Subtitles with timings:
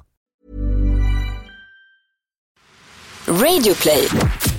[3.31, 4.50] Radioplay.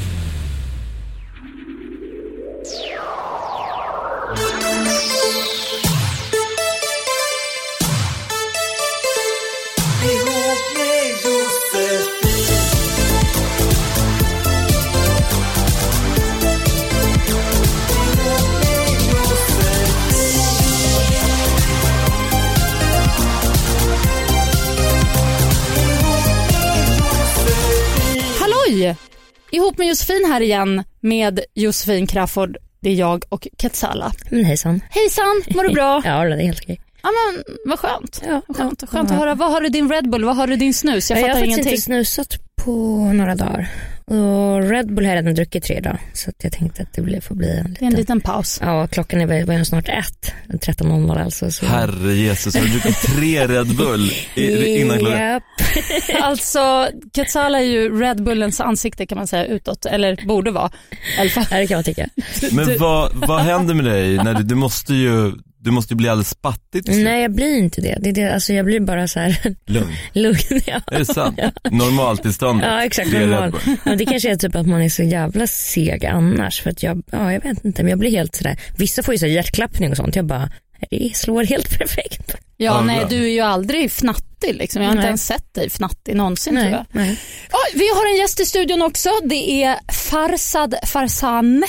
[29.53, 32.57] Ihop med Josefin här igen med Josefin Crafoord.
[32.81, 34.13] Det är jag och Ketsala.
[34.31, 34.81] Men hejsan.
[34.91, 36.03] Hejsan, mår du bra?
[36.05, 36.81] Ja, det är helt okej.
[37.03, 38.23] Ja men vad skönt.
[38.27, 39.15] Ja, skönt, skönt ja.
[39.17, 39.35] att höra.
[39.35, 40.25] Vad har du din Red Bull?
[40.25, 41.11] Vad har du din snus?
[41.11, 41.73] Jag Jag, fattar har faktiskt ingenting.
[41.73, 42.71] inte snusat på
[43.13, 43.69] några dagar.
[44.05, 46.01] Och Red Bull har jag redan druckit tre dagar.
[46.13, 47.87] Så att jag tänkte att det blir- får bli en liten...
[47.89, 48.59] en liten paus.
[48.63, 50.33] Ja, klockan är väl snart ett.
[50.49, 51.51] 13.00 alltså.
[51.51, 51.67] Så...
[51.67, 55.19] Herre Jesus, har du druckit tre Red Bull i- innan klockan?
[55.21, 55.43] Japp.
[56.23, 59.87] Alltså Ketsala är ju Red Bullens ansikte kan man säga utåt.
[59.87, 60.71] Eller borde vara.
[61.17, 61.45] I alla fall.
[61.51, 62.09] Ja, det kan man tycka.
[62.53, 65.33] Men vad, vad händer med dig när du, du måste ju,
[65.65, 67.05] du måste ju bli alldeles spattig till slut.
[67.05, 67.99] Nej, jag blir inte det.
[68.01, 69.37] det, är det alltså, jag blir bara så här
[69.67, 69.93] Lugn.
[70.13, 70.37] lugn.
[70.67, 70.81] Ja.
[70.87, 71.39] Är det sant?
[71.71, 72.67] Normaltillståndet?
[72.71, 73.53] Ja exakt, normal.
[73.85, 76.61] Ja, det kanske är typ att man är så jävla seg annars.
[76.61, 78.57] För att jag, ja jag vet inte, men jag blir helt sådär.
[78.79, 80.17] Vissa får ju så hjärtklappning och sånt.
[80.17, 80.51] Jag bara,
[80.91, 82.35] det slår helt perfekt.
[82.35, 84.83] Ja, Ja, nej du är ju aldrig fnattig liksom.
[84.83, 85.07] Jag har inte Nej.
[85.09, 86.85] ens sett dig fnattig någonsin tror jag.
[86.93, 87.19] nej.
[87.53, 89.09] Ja, vi har en gäst i studion också.
[89.25, 91.67] Det är Farsad Farsane.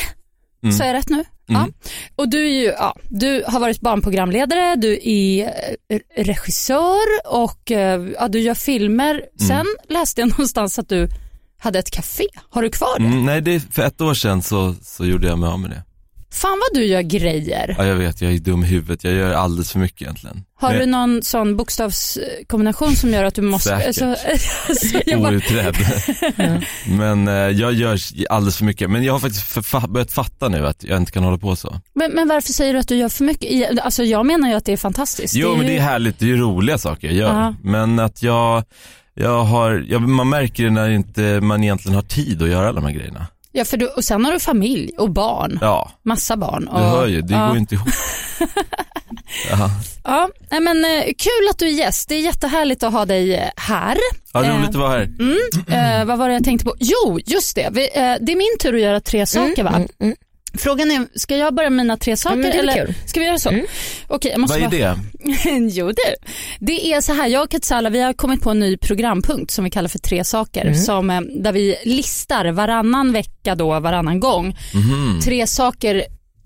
[0.63, 0.75] Mm.
[0.75, 1.23] Så är jag rätt nu?
[1.45, 1.67] Ja.
[2.15, 5.45] Och du, ju, ja, du har varit barnprogramledare, du är
[5.89, 9.21] eh, regissör och eh, ja, du gör filmer.
[9.47, 11.09] Sen läste jag någonstans att du
[11.59, 12.25] hade ett café.
[12.49, 13.05] Har du kvar det?
[13.05, 15.83] Mm, nej, det för ett år sedan så, så gjorde jag mig av med det.
[16.33, 17.75] Fan vad du gör grejer.
[17.77, 19.03] Ja, jag vet, jag är dum i huvudet.
[19.03, 20.43] Jag gör alldeles för mycket egentligen.
[20.59, 23.69] Har Men- du någon sån bokstavskombination som gör att du måste...
[23.69, 23.87] Säkert.
[23.87, 24.05] Alltså,
[24.69, 25.75] alltså, jag bara, Outredd.
[26.87, 27.99] Men eh, jag gör
[28.29, 28.89] alldeles för mycket.
[28.89, 31.81] Men jag har faktiskt förfa- börjat fatta nu att jag inte kan hålla på så.
[31.95, 33.79] men, men varför säger du att du gör för mycket?
[33.79, 35.35] Alltså, jag menar ju att det är fantastiskt.
[35.35, 37.33] Jo är men ju- det är härligt, det är ju roliga saker jag gör.
[37.41, 37.55] Ja.
[37.63, 38.63] Men att jag,
[39.13, 42.79] jag har, jag, man märker det när inte man egentligen har tid att göra alla
[42.81, 43.27] de här grejerna.
[43.55, 45.57] Ja, för du, och sen har du familj och barn.
[45.61, 46.65] Ja, Massa barn.
[46.65, 47.45] du Och, hör ju, det ja.
[47.45, 47.87] går ju inte ihop.
[49.49, 49.69] Ja,
[50.03, 52.09] Ja, men eh, kul att du är gäst.
[52.09, 53.97] Det är jättehärligt att ha dig eh, här.
[54.33, 55.09] ja roligt Eh, att vara här.
[55.99, 56.75] Eh, vad var det jag tänkte på?
[56.79, 57.69] Jo, just det.
[57.71, 59.69] Vi, eh, det är min tur att göra tre saker va?
[59.75, 60.15] Mm, mm.
[60.57, 62.37] Frågan är, ska jag börja med mina tre saker?
[62.37, 62.93] väl eller kul.
[63.05, 63.49] ska vi göra så?
[63.49, 63.65] Mm.
[64.07, 64.95] Okej, jag måste Vad är bara...
[64.95, 65.59] det?
[65.71, 66.15] jo du.
[66.59, 69.63] Det är så här, jag och Katsala vi har kommit på en ny programpunkt som
[69.63, 70.61] vi kallar för tre saker.
[70.61, 70.75] Mm.
[70.75, 75.19] Som, eh, där vi listar varannan vecka då, varannan gång, Mhm.
[75.23, 76.03] tre saker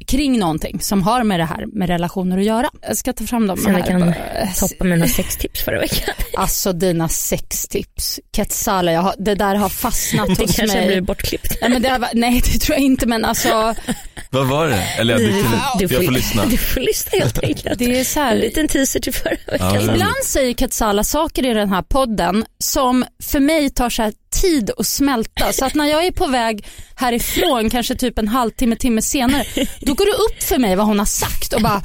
[0.07, 2.69] kring någonting som har med det här med relationer att göra.
[2.87, 3.73] Jag ska ta fram dem här.
[3.77, 4.13] jag kan bara.
[4.59, 6.15] toppa mina sextips förra veckan.
[6.37, 8.19] Alltså dina sextips.
[8.31, 10.87] Katsala, jag har, det där har fastnat Det hos kanske mig.
[10.87, 11.57] blir bortklippt.
[11.61, 13.49] Nej, men det var, nej det tror jag inte men alltså
[14.29, 14.83] Vad var det?
[14.99, 16.45] Eller jag, Du, du, jag får lyssna.
[16.45, 17.79] Du får lyssna helt enkelt.
[17.79, 18.35] det är så En här.
[18.35, 19.73] liten teaser till förra veckan.
[19.75, 24.13] Ja, Ibland säger Katsala saker i den här podden som för mig tar så här
[24.41, 25.53] tid att smälta.
[25.53, 29.43] Så att när jag är på väg härifrån, kanske typ en halvtimme, timme senare,
[29.81, 31.81] då går det upp för mig vad hon har sagt och bara,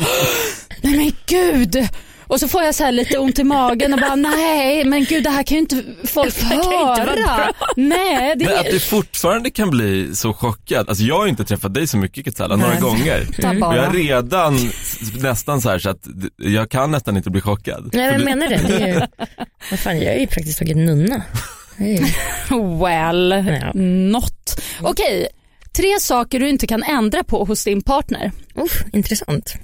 [0.83, 1.89] nej men gud.
[2.27, 5.25] Och så får jag så här lite ont i magen och bara nej men gud
[5.25, 7.15] det här kan ju inte folk ju inte vara höra.
[7.15, 7.51] bra.
[7.77, 10.89] Nej, det Men att du fortfarande kan bli så chockad.
[10.89, 13.27] Alltså jag har inte träffat dig så mycket Katsala, några gånger.
[13.49, 13.77] Och bara.
[13.77, 14.59] jag är redan
[15.23, 16.07] nästan så här så att
[16.37, 17.91] jag kan nästan inte bli chockad.
[17.93, 18.61] Nej jag du- menar det.
[18.69, 19.01] det är ju,
[19.71, 21.23] vad fan, jag är ju praktiskt taget nunna.
[21.79, 22.05] Ju-
[22.81, 23.31] Well,
[23.63, 23.73] Ja.
[23.75, 24.61] not.
[24.81, 25.27] Okej,
[25.77, 28.33] tre saker du inte kan ändra på hos din partner.
[28.55, 29.55] Uff, intressant.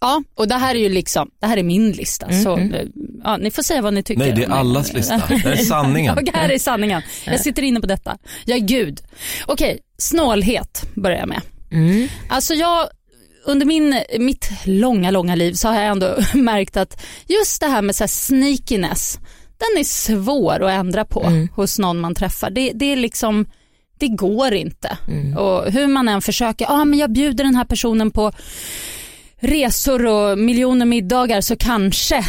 [0.00, 2.32] Ja, och det här är ju liksom, det här är min lista.
[2.32, 2.82] Så, eh,
[3.24, 4.20] ja, ni får säga vad ni tycker.
[4.22, 6.18] Nej det är allas lista, det här är sanningen.
[6.18, 7.02] Och här är sanningen.
[7.26, 8.16] Jag sitter inne på detta.
[8.44, 9.00] Jag är gud.
[9.46, 11.40] Okej, snålhet börjar jag med.
[11.72, 12.08] Mm.
[12.28, 12.88] Alltså jag,
[13.46, 17.82] under min, mitt långa, långa liv så har jag ändå märkt att just det här
[17.82, 19.18] med så här sneakiness,
[19.60, 21.48] den är svår att ändra på Mm.
[21.54, 22.50] hos någon man träffar.
[22.50, 23.46] Det, det är liksom,
[23.98, 24.98] det går inte.
[25.08, 25.36] Mm.
[25.36, 28.32] Och hur man än försöker, ja ah, men jag bjuder den här personen på
[29.40, 32.24] resor och miljoner middagar så kanske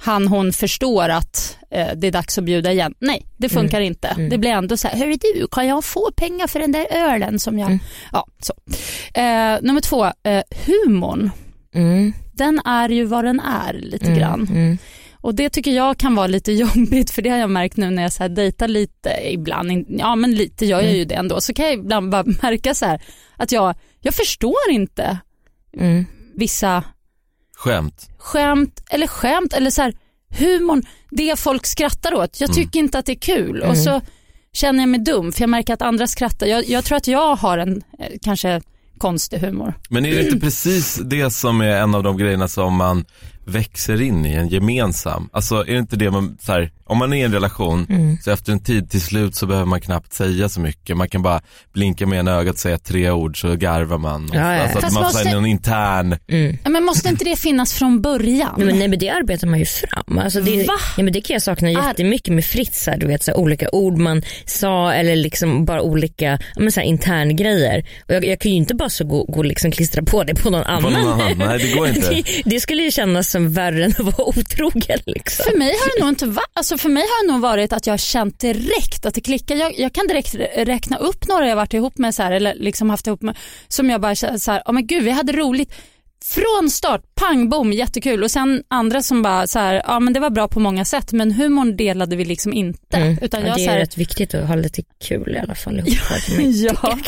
[0.00, 2.94] han hon förstår att eh, det är dags att bjuda igen.
[2.98, 4.14] Nej, det funkar inte.
[4.30, 7.38] Det blir ändå så här, hörru du, kan jag få pengar för den där ölen
[7.38, 7.78] som jag...
[8.12, 8.54] Ja, så.
[9.20, 11.30] Eh, nummer två, eh, humorn.
[11.74, 12.12] Mm.
[12.32, 14.78] Den är ju vad den är lite grann.
[15.24, 15.28] Mm.
[15.28, 18.02] Och det tycker jag kan vara lite jobbigt för det har jag märkt nu när
[18.02, 21.54] jag så här dejtar lite ibland, ja men lite gör jag ju det ändå, så
[21.54, 23.02] kan jag ibland bara märka så här
[23.36, 25.18] att jag, jag förstår inte
[25.80, 26.04] Mm.
[26.34, 26.82] vissa
[27.56, 28.08] Skämt.
[28.18, 29.94] skämt eller skämt eller så här
[30.38, 32.40] humorn, det folk skrattar åt.
[32.40, 34.00] Jag tycker inte att det är kul och så
[34.52, 36.46] känner jag mig dum för jag märker att andra skrattar.
[36.46, 38.60] Jag, jag tror att jag har en eh, kanske
[38.98, 39.74] konstig humor.
[39.90, 43.04] Men är det inte precis det som är en av de grejerna som man
[43.46, 45.28] växer in i, en gemensam?
[45.32, 47.86] Alltså är det inte det man, så här, om man är i en relation,
[48.24, 50.96] så efter en tid till slut så behöver man knappt säga så mycket.
[50.96, 51.40] Man kan bara
[51.72, 54.28] blinka med ena ögat, säga tre ord så garvar man.
[54.30, 54.62] Och, Ja, ja.
[54.62, 56.16] Alltså man måste- får en intern,
[56.64, 58.54] Ja, Men måste inte det finnas från början?
[58.56, 60.18] Nej, men, nej men det arbetar man ju fram.
[60.18, 60.74] Alltså det, Va?
[60.96, 62.86] ja, men det kan jag sakna jättemycket med Fritz.
[62.86, 66.80] Här, du vet, så här, olika ord man sa eller liksom bara olika men, så
[66.80, 67.84] här, intern grejer.
[68.08, 70.34] Och jag, jag kan ju inte bara så gå, gå och liksom klistra på det
[70.34, 70.92] på någon på annan.
[70.92, 71.38] någon annan.
[71.38, 72.08] Nej det går inte.
[72.10, 74.98] det, det skulle ju kännas som värre än att vara otrogen.
[75.06, 75.44] Liksom.
[75.50, 77.86] För mig har det nog inte varit, alltså för mig har det nog varit att
[77.86, 79.56] jag har känt direkt att det klickar.
[79.56, 82.54] Jag, jag kan direkt rä- räkna upp några jag varit ihop med så här, eller
[82.54, 83.36] liksom haft ihop med
[83.68, 85.74] som jag bara känner så här, ja men gud vi hade roligt.
[86.24, 90.20] Från start, pang bom, jättekul och sen andra som bara så här, ja men det
[90.20, 92.96] var bra på många sätt men humorn delade vi liksom inte.
[92.96, 93.18] Mm.
[93.22, 95.54] Utan ja, jag det så är här, rätt viktigt att ha lite kul i alla
[95.54, 95.88] fall ihop.
[96.36, 96.64] mig.
[96.64, 96.98] ja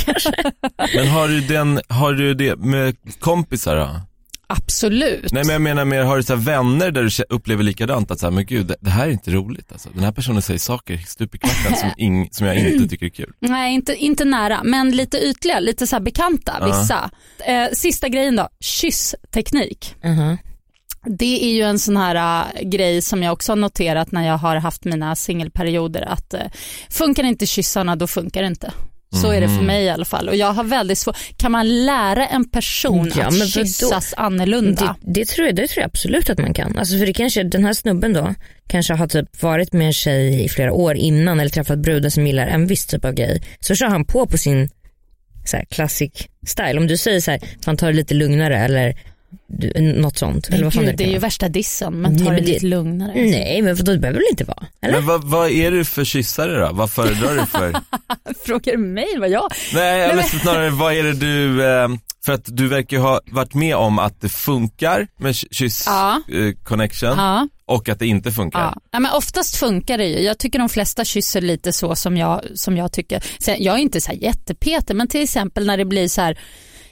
[0.95, 4.01] Men har du, den, har du det med kompisar då?
[4.47, 5.33] Absolut.
[5.33, 8.19] Nej men jag menar mer, har du så här vänner där du upplever likadant att
[8.19, 9.89] så här, men gud det, det här är inte roligt alltså.
[9.95, 13.11] Den här personen säger saker stup i kvarten som, ing, som jag inte tycker är
[13.11, 13.33] kul.
[13.41, 16.67] Nej, inte, inte nära, men lite ytliga, lite så här bekanta, Ja.
[16.67, 17.11] vissa.
[17.47, 19.95] Eh, sista grejen då, kyssteknik.
[20.05, 20.39] Mhm.
[21.09, 24.39] Det är ju en sån här äh, grej som jag också har noterat när jag
[24.39, 26.41] har haft mina singelperioder att äh,
[26.91, 28.73] funkar inte kyssarna då funkar det inte.
[29.15, 29.57] Så är det Mhm.
[29.57, 33.13] för mig i alla fall och jag har väldigt svårt, kan man lära en person
[33.17, 34.97] Ja, att kyssas annorlunda?
[35.03, 36.79] Det, det, tror jag, det tror jag absolut att man kan.
[36.79, 38.35] Alltså för det kanske, den här snubben då
[38.69, 42.27] kanske har typ varit med en tjej i flera år innan eller träffat brudar som
[42.27, 43.43] gillar en viss typ av grej.
[43.61, 44.71] Så kör han på på sin
[45.45, 46.13] så här, classic
[46.47, 46.79] style.
[46.79, 48.97] Om du säger så här, fan ta det lite lugnare eller
[49.49, 50.47] du, något sånt.
[50.49, 52.37] eller Men vad fan gud, det det är ju värsta dissen men Nej, ta det
[52.41, 53.13] det- lite lugnare.
[53.15, 54.67] Nej men vadå, det behöver väl inte vara?
[54.83, 54.95] Eller?
[54.95, 56.73] Men vad, vad är det för kyssare då?
[56.73, 57.73] Vad föredrar du för?
[58.47, 59.49] Frågar du mig vad jag...
[59.75, 61.89] Nej, men- eller snarare vad är det du, eh,
[62.25, 65.83] för att du verkar ju ha varit med om att det funkar med ky- kyss
[65.87, 66.23] Ja.
[66.33, 67.49] eh, connection Ja.
[67.67, 68.61] och att det inte funkar.
[68.61, 68.81] Ja.
[68.91, 70.19] Ja, men oftast funkar det ju.
[70.21, 73.23] Jag tycker de flesta kysser lite så som jag, som jag tycker.
[73.41, 76.39] Sen, jag är inte så här jättepeter men till exempel när det blir så här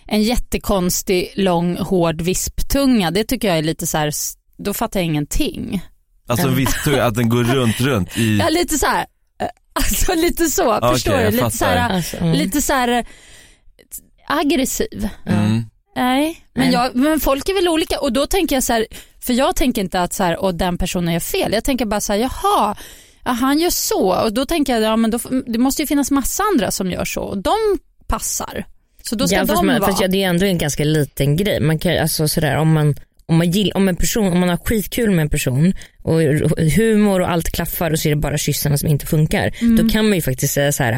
[0.07, 4.13] en jättekonstig lång hård visptunga det tycker jag är lite så här,
[4.57, 5.83] då fattar jag ingenting.
[6.29, 6.49] Alltså
[6.85, 9.07] tur att den går runt, runt i, Ja lite så här,
[9.41, 11.31] eh, alltså lite så, Okej, förstår du?
[11.31, 11.91] Lite så här.
[11.91, 12.33] Alltså, mm.
[12.33, 13.05] lite så här eh,
[14.27, 15.09] aggressiv.
[15.27, 15.65] mm.
[15.97, 18.87] Nej, men, Men- jag, men folk är väl olika och då tänker jag så här,
[19.21, 21.53] för jag tänker inte att så här, och den personen gör fel.
[21.53, 22.77] Jag tänker bara så här, jaha,
[23.25, 26.11] ja, han gör så och då tänker jag, ja men då, det måste ju finnas
[26.11, 27.55] massa andra som gör så och de
[28.07, 28.67] passar.
[29.09, 29.91] Så då ska ja, de man, vara.
[29.91, 31.61] fast ja, det är ändå en ganska liten grej.
[31.61, 32.95] Man kan, alltså, sådär, om, man,
[33.27, 36.21] om, man gill, om en person, om man har skitkul med en person och
[36.77, 39.55] humor och allt klaffar och så är det bara kyssarna som inte funkar.
[39.61, 39.77] Mm.
[39.77, 40.93] Då kan man ju faktiskt säga så här: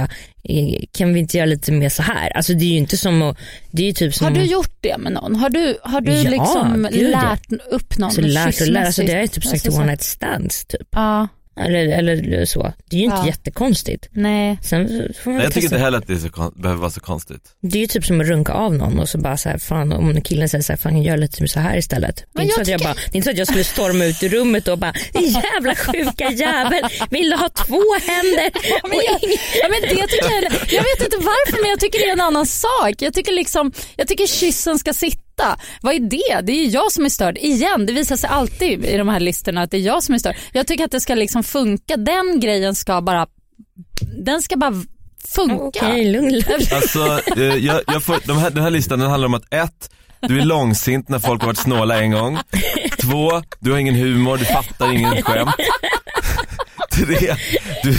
[0.45, 2.37] eh, kan vi inte göra lite mer så här?
[2.37, 3.39] Alltså det är ju inte som att,
[3.71, 5.37] det är ju typ som Har du gjort det med någon?
[5.37, 9.03] Har du, har du Ja, liksom gud, lärt upp någon så lärt och lärt, alltså
[9.03, 9.35] det är kyssmässigt?
[9.35, 10.89] typ sagt Alltså så- one night stands typ.
[10.91, 11.29] Ja,
[11.61, 12.73] Eller, eller så.
[12.91, 13.27] Det är ju inte Ja.
[13.27, 14.09] jättekonstigt.
[14.13, 14.59] nej.
[14.63, 14.89] Sen
[15.23, 17.43] får man Nej, jag tycker inte heller att det är så, behöver vara så konstigt.
[17.63, 19.93] Det är ju typ som att runka av någon och så bara så här, fan
[19.93, 22.17] om killen säger så här, fan gör lite så här istället.
[22.17, 23.39] Det är, Men inte så jag att jag tycker- bara, det är inte så att
[23.39, 27.49] jag skulle storma ut ur rummet och bara, "Din jävla sjuka jävel, vill du ha
[27.49, 28.51] två händer?
[28.91, 29.19] Men jag,
[29.63, 32.21] ja, men det tycker jag, jag vet inte varför men jag tycker det är en
[32.21, 32.95] annan sak.
[32.99, 35.21] Jag tycker, liksom, jag tycker kyssen ska sitta.
[35.81, 36.41] Vad är det?
[36.43, 37.39] Det är ju jag som är störd.
[37.39, 40.19] Igen, det visar sig alltid i de här listorna att det är jag som är
[40.19, 40.37] störd.
[40.53, 41.97] Jag tycker att det ska liksom funka.
[41.97, 43.27] Den grejen ska bara,
[44.25, 44.73] den ska bara
[45.29, 45.57] funka.
[45.65, 46.43] Okej, lugn.
[46.73, 49.91] Alltså, eh, jag, jag får, de här, den här listan den handlar om att ett,
[50.21, 52.39] du är långsint när folk har varit snåla en gång.
[53.01, 55.51] Två, du har ingen humor, du fattar ingen skämt.
[56.91, 57.35] Tre,
[57.83, 57.97] du,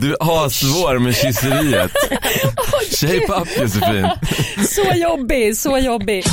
[0.00, 1.90] du har svår med kysseriet.
[3.00, 4.08] Shape up Josefin.
[4.68, 6.24] Så jobbig, så jobbig.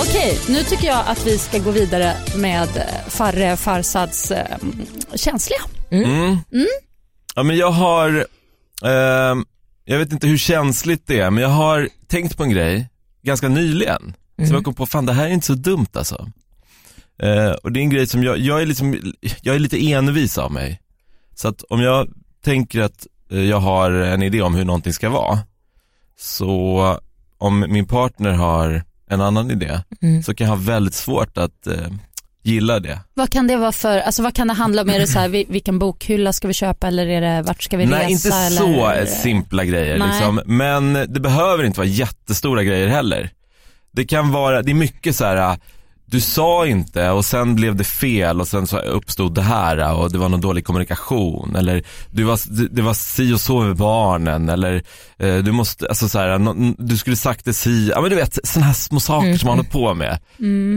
[0.00, 4.56] Okej, nu tycker jag att vi ska gå vidare med eh, Farre Farsads eh,
[5.14, 5.60] känsliga.
[5.90, 6.38] Mm.
[7.34, 8.26] Ja men jag har,
[8.84, 9.44] ehm,
[9.84, 12.88] jag vet inte hur känsligt det är, men jag har tänkt på en grej
[13.22, 14.16] ganska nyligen.
[14.48, 16.28] Så jag kom på, fan det här är inte så dumt alltså.
[17.18, 20.38] Eh, och det är en grej som jag, jag är liksom, jag är lite envis
[20.38, 20.80] av mig.
[21.34, 22.08] Så att om jag
[22.44, 25.38] tänker att eh, jag har en idé om hur någonting ska vara,
[26.18, 26.98] så
[27.38, 29.80] om min partner har en annan idé,
[30.24, 31.74] så kan jag ha väldigt svårt att eh,
[32.42, 33.00] gilla det.
[33.14, 34.90] Vad kan det vara för, alltså vad kan det handla om?
[34.90, 37.76] Är det så här, vi- vilken bokhylla ska vi köpa eller är det, vart ska
[37.76, 37.96] vi resa?
[37.96, 39.06] Nej, inte så eller?
[39.06, 40.08] simpla grejer Nej.
[40.08, 40.40] liksom.
[40.46, 43.30] Men det behöver inte vara jättestora grejer heller.
[43.92, 45.58] Det kan vara, det är mycket så här.
[46.12, 50.12] Du sa inte och sen blev det fel och sen så uppstod det här och
[50.12, 52.38] det var någon dålig kommunikation eller du var,
[52.74, 54.82] det var si och så med barnen eller
[55.18, 58.38] eh, du måste, alltså så här, du skulle sagt det si, ja men du vet
[58.44, 60.12] sådana här små saker som man håller på med.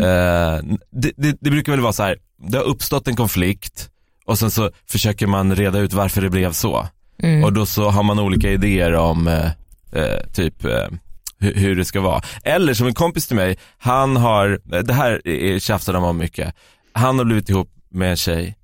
[0.01, 3.89] Eh, det, det, det brukar väl vara så här, det har uppstått en konflikt
[4.25, 6.87] och sen så försöker man reda ut varför det blev så.
[7.43, 9.45] Och då så har man olika idéer om eh,
[9.91, 10.65] eh, typ
[11.55, 12.21] hur, det ska vara.
[12.43, 16.55] Eller som en kompis till mig, han har, det här är- tjafsar de om mycket,
[16.93, 18.55] han har blivit ihop med en tjej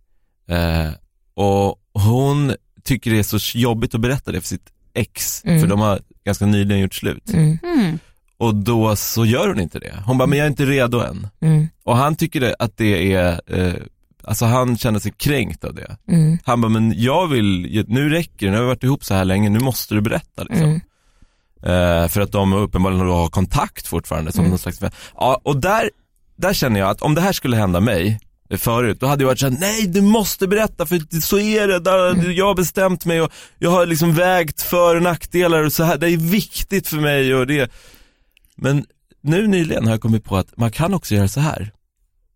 [0.50, 0.90] eh,
[1.36, 5.80] och hon tycker det är så jobbigt att berätta det för sitt ex, för de
[5.80, 7.34] har ganska nyligen gjort slut.
[7.34, 8.00] Mm.
[8.38, 9.94] Och då så gör hon inte det.
[10.06, 11.28] Hon bara, men jag är inte redo än.
[11.42, 11.68] Mm.
[11.84, 13.74] Och han tycker det, att det är, eh,
[14.24, 15.98] alltså han känner sig kränkt av det.
[16.08, 16.38] Mm.
[16.46, 19.26] Han bara, men jag vill, nu räcker det, nu har vi varit ihop så här
[19.26, 20.82] länge, nu måste du berätta liksom.
[21.64, 22.04] Mm.
[22.04, 24.80] Eh, för att de uppenbarligen har kontakt fortfarande som någon slags,
[25.16, 25.90] ja och där,
[26.36, 28.20] där känner jag att om det här skulle hända mig
[28.58, 32.30] förut, då hade jag varit såhär, nej du måste berätta för så är det, där,
[32.30, 35.98] jag har bestämt mig och jag har liksom vägt för och nackdelar och så här,
[35.98, 37.72] det är viktigt för mig och det.
[38.56, 38.86] Men
[39.22, 41.72] nu nyligen har jag kommit på att man kan också göra så här.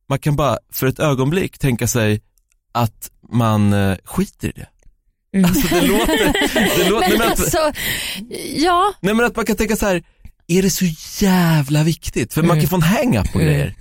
[0.09, 2.21] Man kan bara för ett ögonblick tänka sig
[2.71, 4.67] att man eh, skiter i det.
[5.43, 6.33] Alltså det låter,
[6.83, 7.71] det låter, Men men att, alltså,
[8.55, 10.03] ja, nej men att man kan tänka så här,
[10.47, 10.85] är det så
[11.25, 12.33] jävla viktigt?
[12.33, 13.75] För man kan få en hang-up på grejer.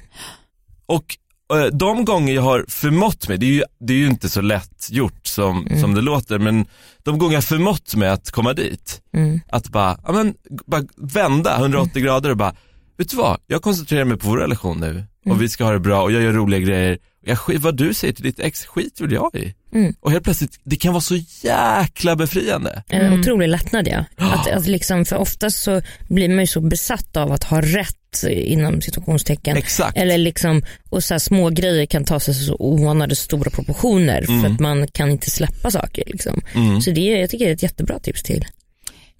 [0.86, 1.16] Och
[1.54, 4.40] eh, de gånger jag har förmått mig, det är ju, det är ju inte så
[4.40, 6.66] lätt gjort som, som det låter, men
[7.02, 9.00] de gånger jag förmått mig att komma dit,
[9.48, 10.34] att bara, ja men,
[10.66, 12.54] bara vända 180 grader och bara,
[12.96, 15.78] vet du vad, jag koncentrerar mig på vår relation nu och vi ska ha det
[15.80, 16.98] bra och jag gör roliga grejer.
[17.26, 19.54] Jag, vad du säger till ditt ex skit väl jag i.
[20.00, 22.82] Och helt plötsligt, det kan vara så jäkla befriande.
[22.88, 24.04] En otrolig lättnad ja.
[24.16, 28.24] Att, att liksom, för oftast så blir man ju så besatt av att ha rätt
[28.30, 29.56] inom situationstecken.
[29.56, 29.96] Exakt.
[29.96, 34.48] Eller liksom, och så här, små grejer kan ta sig så oanade stora proportioner för
[34.54, 36.02] att man kan inte släppa saker.
[36.06, 36.40] Liksom.
[36.82, 38.44] Så det, är- jag tycker det är ett jättebra tips till.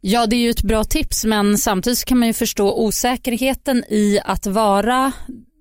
[0.07, 3.85] Ja, det är ju ett bra tips men samtidigt så kan man ju förstå osäkerheten
[3.89, 5.13] i att vara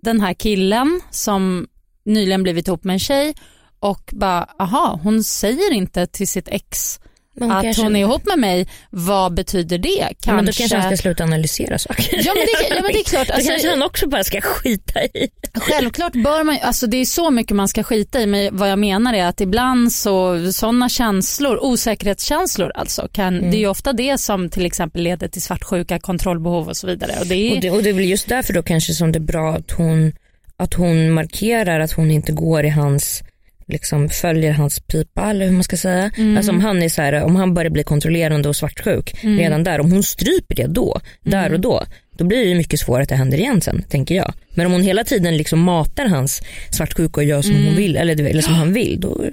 [0.01, 1.67] den här killen som
[2.05, 3.33] nyligen blivit ihop med en tjej
[3.79, 7.00] och bara, aha, hon säger inte till sitt ex
[7.36, 8.68] men att kanske- hon är ihop med mig.
[8.90, 10.00] Vad betyder det?
[10.00, 10.32] Kanske...
[10.34, 12.06] Men då kanske han ska sluta analysera saker.
[12.25, 14.42] Ja, men det- ja, men det är klart, då alltså- kanske han också bara ska
[14.42, 15.30] skita i.
[15.54, 18.80] Självklart bör man, alltså det är så mycket man ska skita i men vad jag
[18.80, 23.52] menar är att ibland så sådana känslor, osäkerhetskänslor alltså, kan, Mm.
[23.52, 27.16] det är ju ofta det som till exempel leder till svartsjuka, kontrollbehov och så vidare.
[27.20, 29.18] Och det är, Och det, och det är väl just därför då kanske som det
[29.18, 30.13] är bra att hon,
[30.58, 33.24] att hon markerar att hon inte går i hans
[33.67, 36.12] liksom följer hans pipa eller hur man ska säga.
[36.38, 39.79] Alltså om han är så här, om han börjar bli kontrollerande och svartsjuk redan där,
[39.79, 41.84] om hon stryper det då, där och då,
[42.17, 44.34] då blir det mycket svårare att det händer igen sen, tänker jag.
[44.55, 46.41] Men om hon hela tiden liksom matar hans
[46.72, 49.25] svartsjuka och gör som hon vill, eller, eller som han vill, då,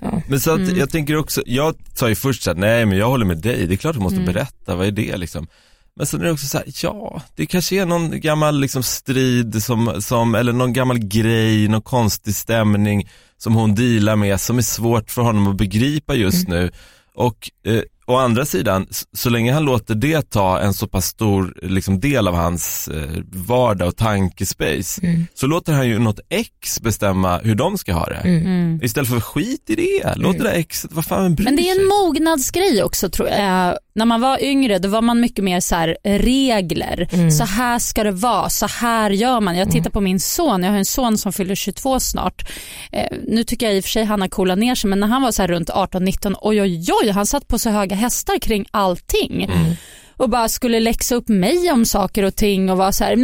[0.00, 0.22] ja.
[0.28, 3.26] Men så att jag tänker också, jag sa ju först såhär, nej men jag håller
[3.26, 5.46] med dig, det är klart du måste berätta, vad är det liksom?
[5.96, 9.62] Men sen är det också så här, ja, det kanske är någon gammal liksom strid
[9.62, 13.08] som, som, eller någon gammal grej, någon konstig stämning
[13.42, 16.70] som hon dealar med som är svårt för honom att begripa just nu.
[17.14, 21.06] Och eh, å andra sidan, s- så länge han låter det ta en så pass
[21.06, 25.00] stor liksom, del av hans eh, vardag och tankespace,
[25.34, 28.22] så låter han ju något ex bestämma hur de ska ha det.
[28.82, 31.74] Istället för skit i det, låt det där exet, vad fan bryr men det är
[31.74, 31.82] sig?
[31.82, 33.78] en mognadsgrej också tror jag.
[33.94, 37.08] När man var yngre då var man mycket mer så här, regler.
[37.12, 37.30] Mm.
[37.30, 39.56] Så här ska det vara, så här gör man.
[39.56, 42.48] Jag tittar på min son, jag har en son som fyller 22 snart.
[42.92, 45.06] Eh, nu tycker jag i och för sig han har coolat ner sig men när
[45.06, 48.38] han var så här runt 18-19, oj oj oj, han satt på så höga hästar
[48.38, 49.48] kring allting.
[50.16, 53.16] Och bara skulle läxa upp mig om saker och ting och var så här,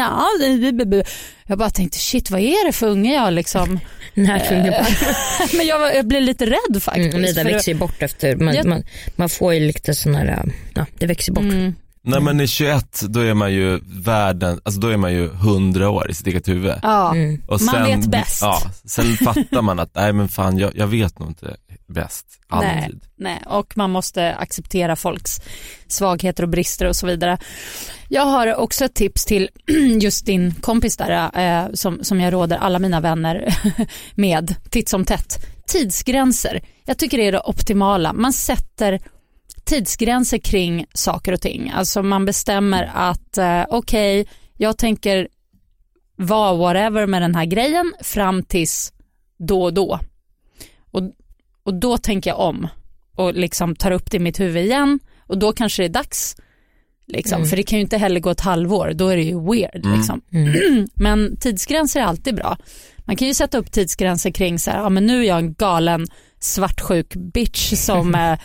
[1.46, 3.80] jag bara tänkte shit vad är det för unge jag liksom.
[4.14, 4.86] Närfingerbarn.
[5.56, 7.14] men jag, jag blev lite rädd faktiskt.
[7.14, 8.82] Mm, för växer ju bort efter, man, Jag- man,
[9.16, 10.42] man får ju lite sån här,
[10.74, 11.42] ja det växer bort.
[11.44, 11.74] Mm.
[12.02, 15.90] När man är 21 då är man ju världen, alltså då är man ju 100
[15.90, 16.74] år i sitt eget huvud.
[16.82, 17.42] Ja, Mm.
[17.46, 18.42] Och man vet bäst.
[18.42, 21.56] Ja, sen fattar man att, nej men fan jag, jag vet nog inte
[21.88, 23.00] bäst, Nej, alltid.
[23.18, 25.40] nej, och man måste acceptera folks
[25.88, 27.38] svagheter och brister och så vidare.
[28.08, 29.48] Jag har också ett tips till
[30.00, 33.54] just din kompis där eh, som, som jag råder alla mina vänner
[34.14, 35.46] med titt som tätt.
[35.66, 36.60] Tidsgränser.
[36.84, 38.12] Jag tycker det är det optimala.
[38.12, 39.00] Man sätter
[39.68, 41.70] tidsgränser kring saker och ting.
[41.70, 45.28] Alltså man bestämmer att eh, okej, jag tänker
[46.16, 48.92] vara whatever med den här grejen fram tills
[49.38, 50.00] då och då.
[50.90, 51.02] Och,
[51.62, 52.68] och då tänker jag om
[53.14, 56.36] och liksom tar upp det i mitt huvud igen och då kanske det är dags.
[57.06, 57.46] Liksom.
[57.46, 59.86] För det kan ju inte heller gå ett halvår, då är det ju weird.
[59.96, 60.20] Liksom.
[60.94, 62.56] men tidsgränser är alltid bra.
[62.98, 65.54] Man kan ju sätta upp tidsgränser kring så här, ja men nu är jag en
[65.54, 66.06] galen
[66.40, 68.38] svartsjuk bitch som eh,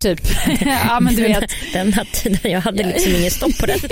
[0.00, 0.20] typ,
[0.60, 3.78] ja men du vet, Den här tiden, jag hade liksom ingen stopp på den.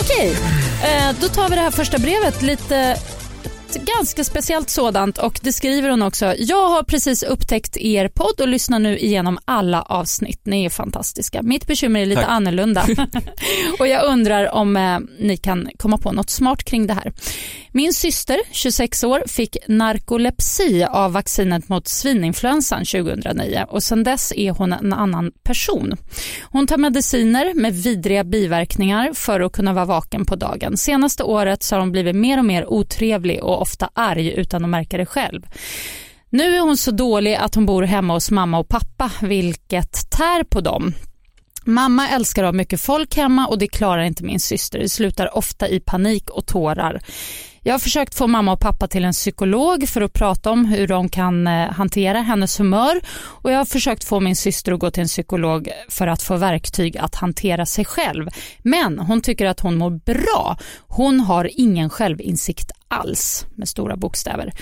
[0.00, 0.36] Okej,
[0.84, 2.42] eh, då tar vi det här första brevet.
[2.42, 2.96] Lite
[3.78, 6.34] ganska speciellt sådant och det skriver hon också.
[6.38, 10.40] Jag har precis upptäckt er podd och lyssnar nu igenom alla avsnitt.
[10.44, 11.42] Ni är fantastiska.
[11.42, 12.30] Mitt bekymmer är lite Tack.
[12.30, 12.86] annorlunda
[13.78, 17.12] och jag undrar om eh, ni kan komma på något smart kring det här.
[17.76, 24.50] Min syster, 26 år, fick narkolepsi av vaccinet mot svininfluensan 2009 och sedan dess är
[24.50, 25.96] hon en annan person.
[26.42, 30.76] Hon tar mediciner med vidriga biverkningar för att kunna vara vaken på dagen.
[30.76, 34.70] Senaste året så har hon blivit mer och mer otrevlig och ofta arg utan att
[34.70, 35.42] märka det själv.
[36.30, 40.44] Nu är hon så dålig att hon bor hemma hos mamma och pappa vilket tär
[40.44, 40.94] på dem.
[41.66, 44.78] Mamma älskar att ha mycket folk hemma och det klarar inte min syster.
[44.78, 47.00] Det slutar ofta i panik och tårar.
[47.62, 50.86] Jag har försökt få mamma och pappa till en psykolog för att prata om hur
[50.86, 54.90] de kan eh, hantera hennes humör och jag har försökt få min syster att gå
[54.90, 58.28] till en psykolog för att få verktyg att hantera sig själv.
[58.62, 60.58] Men hon tycker att hon mår bra.
[60.88, 64.52] Hon har ingen självinsikt alls med stora bokstäver.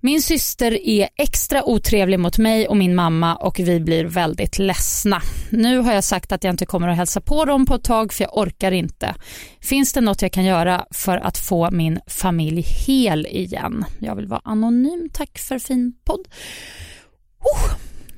[0.00, 5.22] Min syster är extra otrevlig mot mig och min mamma och vi blir väldigt ledsna.
[5.50, 8.12] Nu har jag sagt att jag inte kommer att hälsa på dem på ett tag
[8.12, 9.14] för jag orkar inte.
[9.60, 13.84] Finns det något jag kan göra för att få min familj hel igen?
[13.98, 15.08] Jag vill vara anonym.
[15.12, 16.28] Tack för fin podd.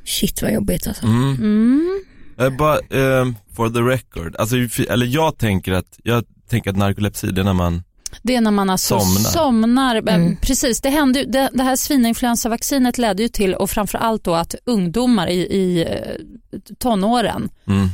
[0.04, 1.06] Shit vad jobbigt alltså.
[1.06, 1.34] Mm.
[1.34, 2.04] Mm.
[2.38, 4.56] Eh, bara, eh, for the record, alltså,
[4.88, 7.82] eller jag tänker att, jag tänker att narkolepsi det är när man,
[8.22, 9.30] Det är när man alltså Somnar.
[9.30, 9.96] somnar.
[9.96, 10.36] Mm.
[10.36, 15.26] Precis, det, hände, det, det här svininfluensavaccinet ledde ju till och framförallt då att ungdomar
[15.26, 17.88] i, i eh, tonåren mm,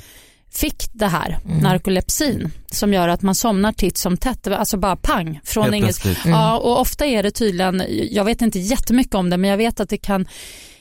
[0.54, 5.40] fick det här, narkolepsin, som gör att man somnar titt som tätt, alltså bara pang
[5.44, 6.04] från inget.
[6.24, 9.80] Ja, och ofta är det tydligen, jag vet inte jättemycket om det, men jag vet
[9.80, 10.26] att det kan,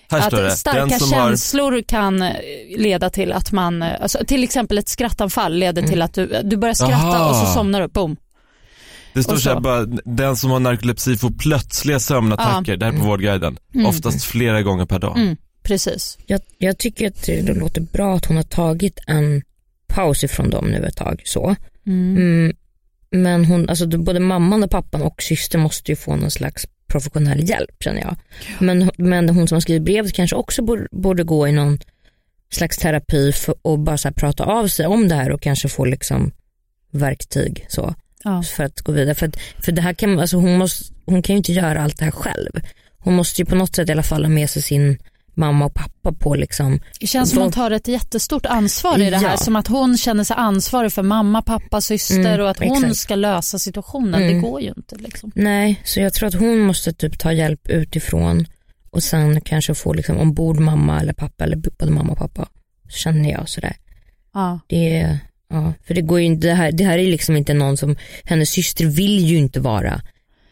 [0.09, 2.33] att starka som har, känslor kan eh,
[2.77, 6.57] leda till att man, eh, alltså, till exempel ett skrattanfall leder till att du, du
[6.57, 7.29] börjar skratta Aha.
[7.29, 8.17] och så somnar du, boom.
[9.17, 9.61] Det står och så här så.
[9.61, 14.61] bara, den som har narkolepsi får plötsliga sömnattacker, det här är på Vårdguiden, oftast flera
[14.61, 15.17] gånger per dag.
[15.17, 16.17] Mm, precis.
[16.25, 19.41] Jag, jag tycker att det låter bra att hon har tagit en
[19.87, 21.21] paus ifrån dem nu ett tag.
[21.25, 21.55] så.
[21.85, 22.53] Mm,
[23.11, 27.49] men hon, alltså, både mamman och pappan och syster måste ju få någon slags professionell
[27.49, 28.15] hjälp känner jag.
[28.59, 31.79] Men, men hon som har skrivit brevet kanske också borde, borde gå i någon
[32.51, 35.69] slags terapi för, och bara så här, prata av sig om det här och kanske
[35.69, 36.31] få liksom
[36.91, 38.43] verktyg så Ja.
[38.43, 39.15] för att gå vidare.
[39.15, 41.97] För, att, för det här kan, alltså hon, måste, hon kan ju inte göra allt
[41.97, 42.51] det här själv.
[42.99, 44.97] Hon måste ju på något sätt i alla fall ha med sig sin
[45.33, 49.09] mamma och pappa på liksom, Det känns som Då- hon tar ett jättestort ansvar i
[49.09, 49.37] det här, Ja.
[49.37, 52.95] som att hon känner sig ansvarig för mamma, pappa, syster Mm, och att hon exakt.
[52.97, 54.21] ska lösa situationen.
[54.21, 54.35] Mm.
[54.35, 55.31] Det går ju inte liksom.
[55.35, 58.45] nej så jag tror att hon måste typ ta hjälp utifrån
[58.89, 62.47] och sen kanske få liksom ombord mamma eller pappa eller både mamma och pappa.
[62.89, 63.75] Så känner jag sådär.
[64.33, 64.59] Ja.
[64.67, 67.77] Det ja, för det går ju inte, det här, det här är liksom inte någon
[67.77, 70.01] som, hennes syster vill ju inte vara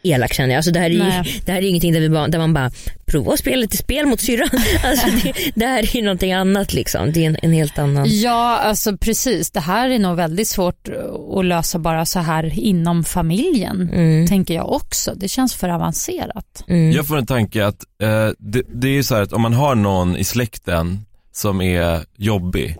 [0.03, 0.57] elak känner jag.
[0.57, 1.41] Alltså det här är ju, Nej.
[1.45, 2.71] det här är ju ingenting där, vi bara, där man bara
[3.05, 4.49] prova att spela lite spel mot syrran.
[4.83, 7.11] Alltså det, det här är ju någonting annat liksom.
[7.11, 8.05] Det är en, en helt annan.
[8.21, 9.51] Ja, alltså precis.
[9.51, 10.89] Det här är nog väldigt svårt
[11.37, 14.27] att lösa bara så här inom familjen, Mm.
[14.27, 15.13] tänker jag också.
[15.15, 16.63] Det känns för avancerat.
[16.67, 16.91] Mm.
[16.91, 19.53] Jag får en tanke att eh, det, det är ju så här att om man
[19.53, 22.77] har någon i släkten som är jobbig,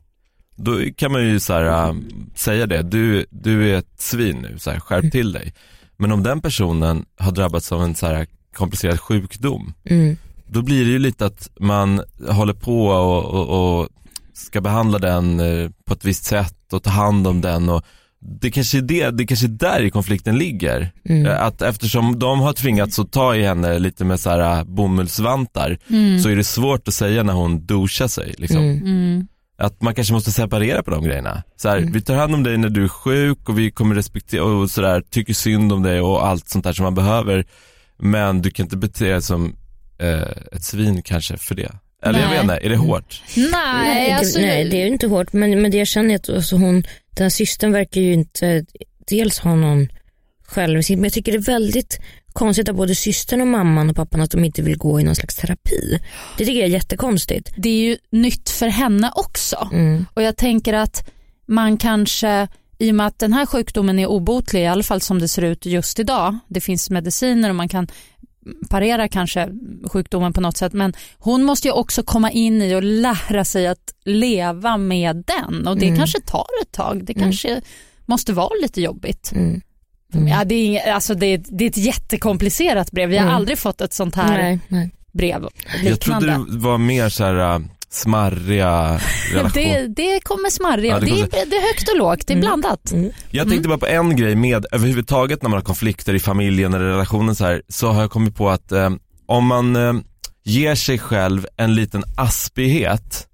[0.56, 1.96] då kan man ju så här, äh,
[2.36, 5.54] säga det, du, du är ett svin nu, så här, skärp till dig.
[5.98, 10.18] Men om den personen har drabbats av en så här komplicerad sjukdom, Mm.
[10.48, 13.90] då blir det ju lite att man håller på och, och, och
[14.34, 17.84] ska behandla den eh, på ett visst sätt och ta hand om den och
[18.42, 20.92] det kanske är det, det kanske är där i konflikten ligger.
[21.06, 21.26] Mm.
[21.26, 25.78] Eh, Att eftersom de har tvingats att ta i henne lite med så här bomullsvantar
[26.24, 28.36] så är det svårt att säga när hon duschar sig.
[28.38, 28.58] Liksom.
[28.64, 29.28] Mm.
[29.58, 29.68] Mm.
[29.68, 31.44] Att man kanske måste separera på de grejerna.
[31.56, 34.44] Så här, Vi tar hand om dig när du är sjuk och vi kommer respektera
[34.44, 37.46] och sådär, tycker synd om dig och allt sånt där som man behöver.
[37.98, 39.56] Men du kan inte bete dig som
[40.00, 41.72] eh, ett svin kanske för det.
[42.04, 42.36] Eller jag Nej.
[42.36, 43.24] vet inte, är det hårt?
[43.52, 46.16] Nej, alltså, det, nej det är ju inte hårt men, men det jag känner är
[46.16, 46.84] att alltså hon,
[47.16, 48.66] den här systern verkar ju inte
[49.08, 49.88] dels ha någon
[50.48, 52.00] självinsikt men jag tycker det är väldigt
[52.36, 55.16] konstigt av både systern och mamman och pappan att de inte vill gå i någon
[55.16, 56.00] slags terapi.
[56.38, 57.50] Det tycker jag är jättekonstigt.
[57.58, 59.70] det är ju nytt för henne också.
[59.74, 60.06] Mm.
[60.14, 61.10] Och jag tänker att
[61.46, 65.20] man kanske, i och med att den här sjukdomen är obotlig, i alla fall som
[65.20, 67.88] det ser ut just idag, det finns mediciner och man kan
[68.70, 69.50] parera kanske
[69.92, 73.68] sjukdomen på något sätt, men hon måste ju också komma in i och lära sig
[73.68, 75.98] att leva med den och det Mm.
[75.98, 77.62] kanske tar ett tag, det kanske
[78.06, 79.32] måste vara lite jobbigt.
[79.36, 79.62] Mm.
[80.14, 83.36] Ja, det, är, alltså det, är, det är ett jättekomplicerat brev, vi har Mm.
[83.36, 84.90] aldrig fått ett sånt här Nej, nej.
[85.14, 85.48] brev
[85.84, 86.52] Jag trodde liknande.
[86.54, 89.00] det var mer så här äh, smarriga
[89.34, 89.82] relationer.
[89.82, 92.34] Det, det kommer smarriga, Ja, det det, kommer- är, det är högt och lågt, det
[92.34, 92.94] är blandat.
[93.32, 96.86] Jag tänkte bara på en grej med överhuvudtaget när man har konflikter i familjen eller
[96.86, 98.90] relationen så här, så har jag kommit på att eh,
[99.26, 99.94] om man eh,
[100.44, 103.28] ger sig själv en liten aspighet,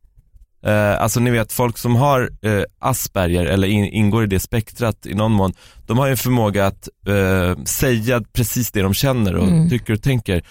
[0.66, 5.06] eh, alltså ni vet folk som har eh, Asperger eller in, ingår i det spektrat
[5.06, 5.54] i någon mån,
[5.88, 10.02] de har ju en förmåga att eh, säga precis det de känner och tycker och
[10.02, 10.44] tänker.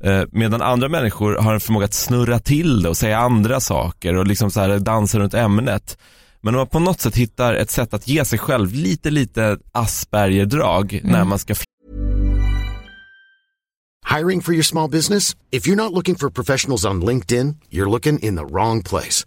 [0.00, 4.16] Eh, medan andra människor har en förmåga att snurra till det och säga andra saker
[4.16, 5.98] och liksom så här dansa runt ämnet.
[6.40, 9.58] Men om man på något sätt hittar ett sätt att ge sig själv lite, lite
[9.72, 11.54] Asperger-drag när man ska
[14.18, 15.36] Hiring for your small business?
[15.50, 19.26] If you're not looking for professionals on LinkedIn, you're looking in the wrong place.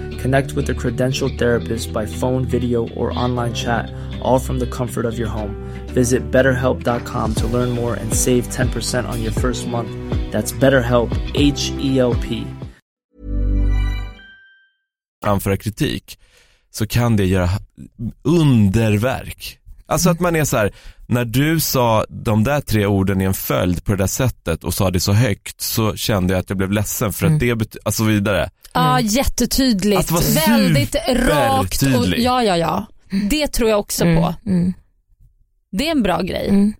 [0.21, 5.05] Connect with a credentialed therapist by phone, video, or online chat, all from the comfort
[5.05, 5.55] of your home.
[5.87, 9.89] Visit betterhelp.com to learn more and save 10% on your first month.
[10.31, 12.45] That's BetterHelp, H E L P.
[15.21, 16.17] framföra kritik
[16.71, 17.49] så kan det göra
[18.23, 19.60] underverk.
[19.91, 20.71] Alltså att man är så här,
[21.07, 24.73] när du sa de där tre orden i en följd på det där sättet och
[24.73, 27.81] sa det så högt så kände jag att jag blev ledsen för att det betyder,
[27.85, 28.49] alltså vidare.
[28.73, 29.99] Ja, jättetydligt.
[29.99, 31.83] Att vara Väldigt rakt.
[31.83, 32.85] Och, ja, ja, ja.
[33.29, 34.35] Det tror jag också på.
[34.45, 34.73] Mm.
[35.71, 36.49] Det är en bra grej.
[36.49, 36.73] Mm.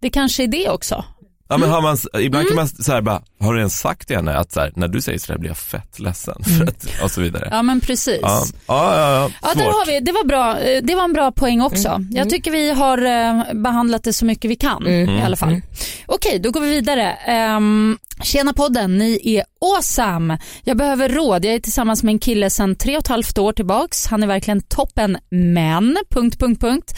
[0.00, 1.04] Det kanske är det också.
[1.52, 4.16] Ja men har man, ibland kan man så här bara, har du ens sagt till
[4.16, 7.10] henne att så här, när du säger sådär blir jag fett ledsen för att, och
[7.10, 7.48] så vidare.
[7.50, 8.18] Ja, men precis.
[8.22, 9.54] Ja, ja, ja, ja.
[9.54, 10.60] Där har vi, det, var bra.
[10.60, 12.04] Eh, det var en bra poäng också.
[12.10, 15.60] Jag tycker vi har eh, behandlat det så mycket vi kan i alla fall.
[16.06, 17.16] Okej, då går vi vidare.
[17.56, 20.38] Um, tjena podden, ni är awesome.
[20.64, 21.44] Jag behöver råd.
[21.44, 24.06] Jag är tillsammans med en kille sedan tre och ett halvt år tillbaks.
[24.06, 25.98] Han är verkligen toppen men...
[26.10, 26.94] Punkt, punkt, punkt.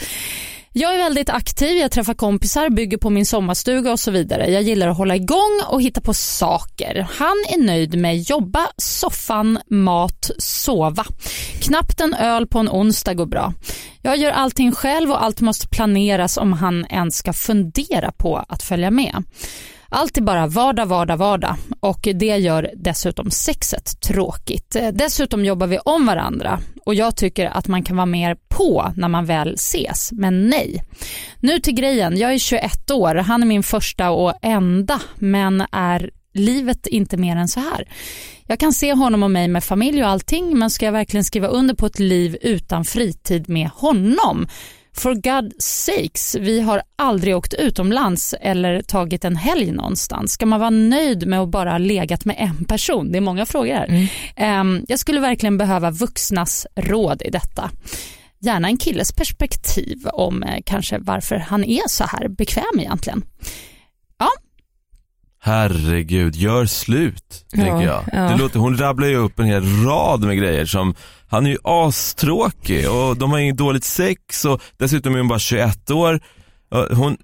[0.77, 4.51] Jag är väldigt aktiv, jag träffar kompisar, bygger på min sommarstuga och så vidare.
[4.51, 7.07] Jag gillar att hålla igång och hitta på saker.
[7.11, 11.05] Han är nöjd med jobba, soffan, mat, sova.
[11.61, 13.53] Knappt en öl på en onsdag går bra.
[14.01, 18.63] Jag gör allting själv och allt måste planeras om han ens ska fundera på att
[18.63, 19.23] följa med.
[19.89, 24.75] Allt är bara vardag, vardag, vardag och det gör dessutom sexet tråkigt.
[24.93, 29.07] Dessutom jobbar vi om varandra och jag tycker att man kan vara mer på när
[29.07, 30.83] man väl ses, men nej.
[31.39, 36.09] Nu till grejen, jag är 21 år, han är min första och enda, men är
[36.33, 37.87] livet inte mer än så här.
[38.47, 41.47] Jag kan se honom och mig med familj och allting, men ska jag verkligen skriva
[41.47, 44.47] under på ett liv utan fritid med honom?
[44.97, 50.31] For God sakes, vi har aldrig åkt utomlands eller tagit en helg någonstans.
[50.31, 53.11] Ska man vara nöjd med att bara ha legat med en person?
[53.11, 54.09] Det är många frågor här.
[54.35, 54.85] Mm.
[54.87, 57.69] Jag skulle verkligen behöva vuxnas råd i detta.
[58.39, 63.23] Gärna en killes perspektiv om eh, kanske varför han är så här bekväm egentligen.
[64.19, 64.29] Ja,
[65.41, 68.03] Herregud, gör slut, Ja, tänker jag.
[68.13, 68.19] ja.
[68.29, 70.95] Det låter, hon rabblar ju upp en hel rad med grejer som,
[71.35, 75.39] han är ju astråkig och de har inget dåligt sex och dessutom är hon bara
[75.39, 76.19] 21 år.
[76.95, 77.17] Hon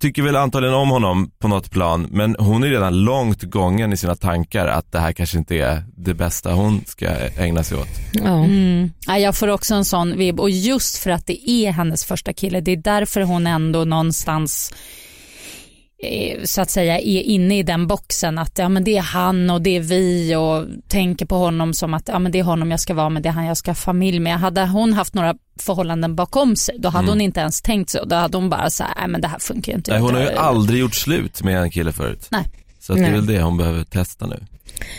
[0.00, 3.96] tycker väl antagligen om honom på något plan, men hon är redan långt gången i
[3.96, 7.06] sina tankar att det här kanske inte är det bästa hon ska
[7.38, 7.88] ägna sig åt.
[8.12, 8.44] Ja.
[8.44, 8.90] Mm.
[9.06, 12.32] Ja, Jag får också en sån vibb och just för att det är hennes första
[12.32, 14.74] kille, det är därför hon ändå någonstans
[16.44, 19.62] så att säga är inne i den boxen att ja, men det är han och
[19.62, 22.80] det är vi och tänker på honom som att ja, men det är honom jag
[22.80, 24.38] ska vara med, det är han jag ska ha familj med.
[24.38, 28.04] Hade hon haft några förhållanden bakom sig då hade hon inte ens tänkt så.
[28.04, 29.90] Då hade hon bara så här, nej men det här funkar ju inte.
[29.90, 32.26] Nej, hon har ju aldrig gjort slut med en kille förut.
[32.30, 32.44] Nej.
[32.80, 33.20] Så att det är Nej.
[33.20, 34.40] väl det hon behöver testa nu.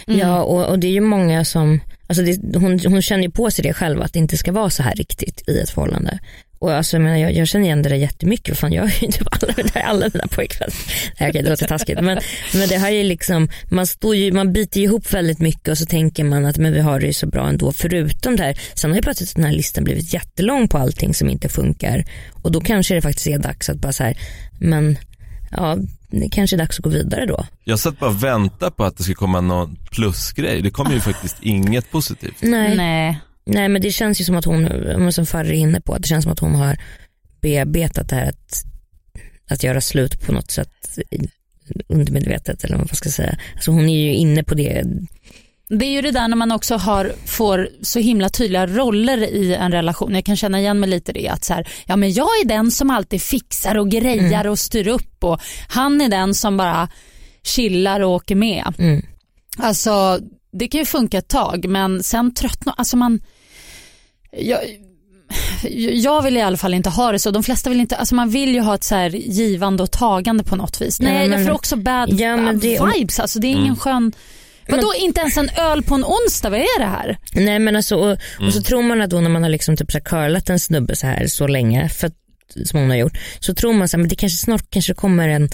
[0.05, 3.51] Ja och, och det är ju många som, alltså det, hon, hon känner ju på
[3.51, 6.19] sig det själv att det inte ska vara så här riktigt i ett förhållande.
[6.65, 9.12] Och alltså, jag, menar, jag, jag känner igen det där jättemycket, fan jag har ju
[9.12, 10.75] typ alla, det här är alla mina pojkvänner.
[11.19, 12.19] Nej okej det låter taskigt men,
[12.54, 15.86] men det har ju liksom, man står ju, man biter ihop väldigt mycket och så
[15.86, 18.60] tänker man att men vi har det ju så bra ändå förutom det här.
[18.75, 22.06] Sen har ju plötsligt den här listan blivit jättelång på allting som inte funkar
[22.43, 24.17] och då kanske det faktiskt är dags att bara så här,
[24.60, 24.97] men
[25.51, 27.45] ja det kanske är dags att gå vidare då.
[27.63, 30.62] Jag satt bara och väntade på att det skulle komma någon plusgrej.
[30.62, 32.38] Det kom ju faktiskt inget positivt.
[32.41, 32.75] Nej.
[32.78, 33.19] Nej.
[33.45, 36.08] Nej men det känns ju som att hon, som Farri är inne på, att det
[36.08, 36.77] känns som att hon har
[37.41, 38.63] bearbetat det här att,
[39.49, 40.99] att göra slut på något sätt
[41.88, 43.38] undermedvetet eller vad man ska säga.
[43.53, 44.84] Alltså hon är ju inne på det.
[45.69, 49.55] Det är ju det där när man också har, får så himla tydliga roller i
[49.55, 50.15] en relation.
[50.15, 51.29] Jag kan känna igen mig lite i det.
[51.29, 54.88] Att så här, ja, men jag är den som alltid fixar och grejar och styr
[54.88, 56.89] upp och han är den som bara
[57.43, 58.73] chillar och åker med.
[58.77, 59.05] Mm.
[59.58, 60.19] Alltså
[60.51, 63.19] det kan ju funka ett tag men sen tröttnar alltså man
[64.37, 64.59] jag,
[65.93, 67.31] jag vill i alla fall inte ha det så.
[67.31, 70.43] De flesta vill inte, alltså man vill ju ha ett så här givande och tagande
[70.43, 70.99] på något vis.
[70.99, 73.75] Ja, Nej, men- jag får också bad Ja, men det- vibes, alltså det är ingen
[73.75, 74.11] skön
[74.69, 77.17] Vadå inte ens en öl på en onsdag, vad är det här?
[77.33, 78.17] Nej men alltså, och,
[78.47, 80.95] och så tror man att då när man har liksom typ så curlat en snubbe
[80.95, 82.13] så här så länge, för, att-
[82.67, 85.29] som hon har gjort, så tror man så här, men det kanske snart kanske kommer
[85.29, 85.49] en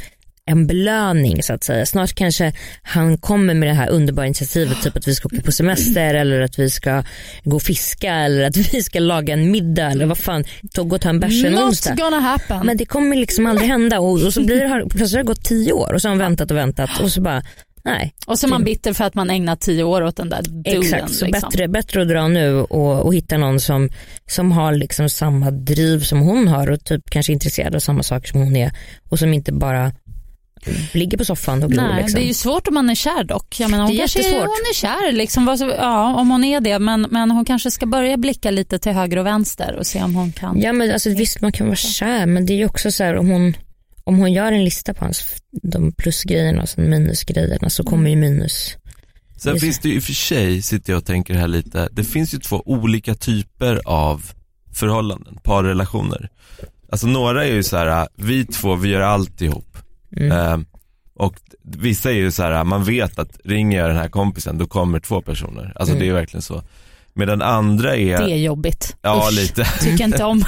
[0.45, 1.85] en belöning så att säga.
[1.85, 5.51] Snart kanske han kommer med det här underbara initiativet, typ att vi ska åka på
[5.51, 7.03] semester eller att vi ska
[7.43, 10.95] gå och fiska eller att vi ska laga en middag eller vad fan, ta- gå
[10.95, 11.95] och ta en bärs en onsdag.
[11.95, 12.65] gonna happen.
[12.65, 15.43] Men det kommer liksom aldrig hända och, och så blir det, plötsligt har det gått
[15.43, 17.43] tio år och så har han väntat och väntat och så bara,
[17.83, 18.13] nej.
[18.25, 20.81] och så är man bitter för att man ägnat tio år åt den där duden.
[20.81, 21.49] Exakt, så liksom.
[21.49, 23.89] bättre, bättre att dra nu och, och hitta någon som,
[24.27, 28.03] som har liksom samma driv som hon har och typ kanske är intresserad av samma
[28.03, 28.71] saker som hon är
[29.09, 29.91] och som inte bara
[30.93, 31.83] ligger på soffan och glor.
[31.83, 32.19] Nej, liksom.
[32.19, 33.59] det är ju svårt om man är kär dock.
[33.59, 34.47] Jag menar, hon Det är kanske är, jättesvårt.
[34.47, 36.79] hon är kär, liksom, ja, om hon är det.
[36.79, 40.15] Men, men hon kanske ska börja blicka lite till höger och vänster och se om
[40.15, 40.61] hon kan.
[40.61, 43.17] Ja men alltså visst man kan vara kär men det är ju också så här
[43.17, 43.53] om hon,
[44.03, 45.23] om hon gör en lista på hans,
[45.63, 48.77] de plusgrejerna och sen minusgrejerna så kommer ju minus.
[49.37, 52.03] Sen finns det ju i och för sig, sitter jag och tänker här lite, det
[52.03, 54.25] finns ju två olika typer av
[54.73, 56.29] förhållanden, parrelationer.
[56.91, 59.77] Alltså några är ju så här, vi två, vi gör allt ihop.
[60.17, 60.31] Mm.
[60.31, 60.59] Eh,
[61.15, 64.65] och vissa är ju så här, man vet att ringer jag den här kompisen, då
[64.67, 65.73] kommer två personer.
[65.75, 66.63] Alltså det är verkligen så.
[67.13, 68.95] Medan andra är, Det är jobbigt.
[69.01, 70.43] ja Usch, lite, Tycker inte om.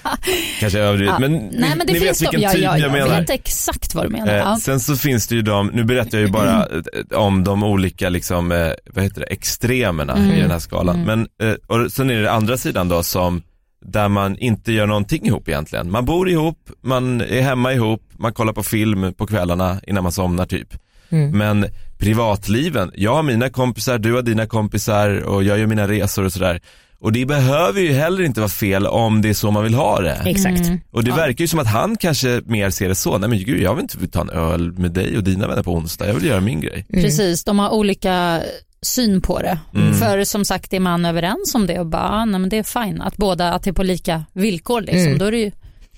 [0.60, 1.28] kanske överdrivet, Ja.
[1.28, 2.36] men, Nej men det ni finns vet de.
[2.36, 3.20] vilken Ja, typ ja, jag jag menar.
[3.20, 4.28] vet exakt vad du menar.
[4.32, 4.56] Eh, Ja.
[4.60, 8.08] sen så finns det ju de, nu berättar jag ju bara eh, om de olika
[8.08, 10.30] liksom, eh, vad heter det, extremerna Mm.
[10.30, 11.04] i den här skalan.
[11.04, 13.42] Men, eh, och sen är det andra sidan då som,
[13.86, 15.90] där man inte gör någonting ihop egentligen.
[15.90, 20.12] Man bor ihop, man är hemma ihop, man kollar på film på kvällarna innan man
[20.12, 20.68] somnar typ.
[21.08, 21.38] Mm.
[21.38, 21.66] Men
[21.98, 26.32] privatliven, jag har mina kompisar, du har dina kompisar och jag gör mina resor och
[26.32, 26.60] sådär.
[27.00, 30.00] Och det behöver ju heller inte vara fel om det är så man vill ha
[30.00, 30.22] det.
[30.26, 30.70] Exakt.
[30.90, 33.62] Och det verkar ju som att han kanske mer ser det så, nej men gud
[33.62, 36.24] jag vill inte ta en öl med dig och dina vänner på onsdag, jag vill
[36.24, 36.86] göra min grej.
[36.92, 38.42] Precis, de har olika
[38.82, 39.58] syn på det.
[39.74, 39.94] Mm.
[39.94, 42.62] För som sagt är man överens om det och bara, ah, nej men det är
[42.84, 43.00] fine.
[43.00, 44.98] Att båda, att det är på lika villkor liksom.
[45.06, 45.18] Mm.
[45.18, 45.50] Då är det ju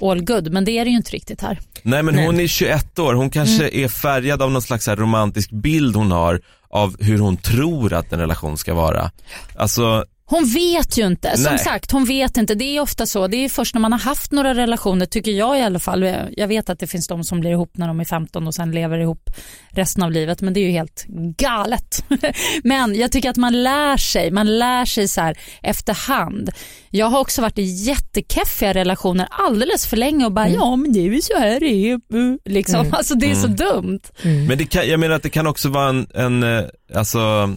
[0.02, 0.52] all good.
[0.52, 1.58] Men det är det ju inte riktigt här.
[1.82, 2.26] Nej men Nej.
[2.26, 3.84] hon är 21 år, hon kanske Mm.
[3.84, 6.40] är färgad av någon slags romantisk bild hon har
[6.70, 9.10] av hur hon tror att en relation ska vara.
[9.56, 11.36] Alltså, Hon vet ju inte.
[11.36, 11.58] Som Nej.
[11.58, 12.54] sagt, hon vet inte.
[12.54, 13.26] Det är ofta så.
[13.26, 16.02] Det är först när man har haft några relationer, tycker jag i alla fall.
[16.36, 18.70] Jag vet att det finns de som blir ihop när de är 15 och sen
[18.70, 19.30] lever ihop
[19.70, 20.40] resten av livet.
[20.40, 21.04] Men det är ju helt
[21.36, 22.04] galet.
[22.64, 24.30] Men jag tycker att man lär sig.
[24.30, 26.50] Man lär sig så här efterhand.
[26.90, 31.00] Jag har också varit i jättekeffiga relationer alldeles för länge och bara, ja men det
[31.00, 32.00] är ju så här det är.
[32.12, 32.38] Mm.
[32.44, 32.86] Liksom.
[32.92, 34.00] Alltså det är så dumt.
[34.22, 36.64] men det kan, jag menar att det kan också vara en, en eh,
[36.94, 37.50] alltså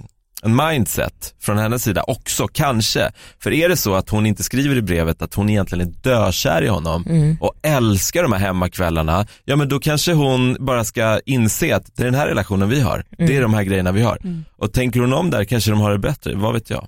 [0.46, 3.12] en mindset från hennes sida också, kanske.
[3.40, 6.62] För är det så att hon inte skriver i brevet att hon egentligen är dökär
[6.62, 7.06] i honom
[7.40, 12.04] och älskar de här hemmakvällarna, ja men då kanske hon bara ska inse att det
[12.04, 14.18] är den här relationen vi har, det är de här grejerna vi har.
[14.58, 16.86] Och tänker hon om där kanske de har det bättre, vad vet jag.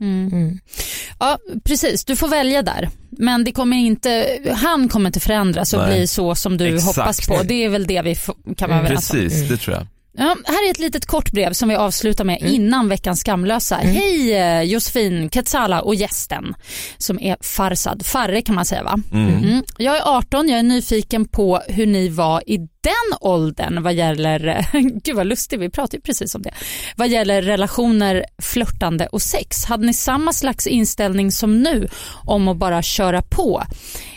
[1.19, 2.05] Ja, precis.
[2.05, 2.89] Du får välja där.
[3.09, 5.97] Men det kommer inte, han kommer inte förändras och Nej.
[5.97, 6.97] bli så som du Exakt.
[6.97, 7.39] hoppas på.
[7.43, 8.15] Det är väl det vi
[8.57, 9.19] kan vara överens om.
[9.19, 9.87] Precis, det tror jag.
[10.19, 13.75] Ja, här är ett litet kort brev som vi avslutar med innan veckans skamlösa.
[13.75, 16.55] Hej eh, Josefin, Quetzala och gästen
[16.97, 18.05] som är Farsad.
[18.05, 18.99] Farre kan man säga va?
[19.13, 19.63] Mm.
[19.77, 24.65] Jag är 18, jag är nyfiken på hur ni var i den åldern vad gäller,
[25.03, 26.51] gud vad lustigt, vi pratade ju precis om det,
[26.95, 29.65] vad gäller relationer, flörtande och sex.
[29.65, 31.87] Hade ni samma slags inställning som nu
[32.25, 33.63] om att bara köra på?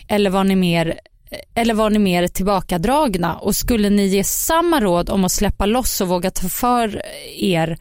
[0.09, 1.01] Eller var ni mer
[1.55, 6.01] eller var ni mer tillbakadragna och skulle ni ge samma råd om att släppa loss
[6.01, 7.03] och våga ta för
[7.37, 7.79] er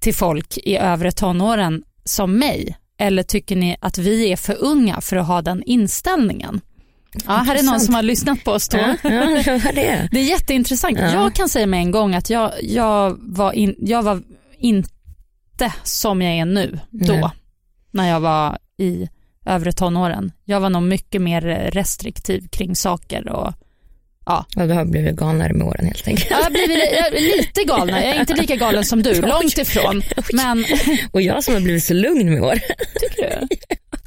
[0.00, 2.76] till folk i övre tonåren som mig?
[2.98, 6.60] Eller tycker ni att vi är för unga för att ha den inställningen?
[7.26, 8.78] Ja, här är någon som har lyssnat på oss då.
[8.78, 10.08] Ja, ja, det?
[10.12, 10.98] Det är jätteintressant.
[10.98, 11.12] Ja.
[11.12, 14.22] Jag kan säga med en gång att jag, jag, var, in, jag var
[14.58, 17.30] inte som jag är nu då, Nej.
[17.90, 19.08] när jag var i
[19.46, 20.32] övre tonåren.
[20.44, 21.40] Jag var nog mycket mer
[21.72, 23.52] restriktiv kring saker och
[24.26, 26.30] Ja, du har blivit galnare med åren helt enkelt.
[26.30, 28.04] jag har blivit lite galna.
[28.04, 30.02] Jag är inte lika galen som du, långt ifrån.
[30.32, 30.64] Men,
[31.12, 32.54] Och jag som har blivit så lugn med år.
[33.00, 33.46] tycker du?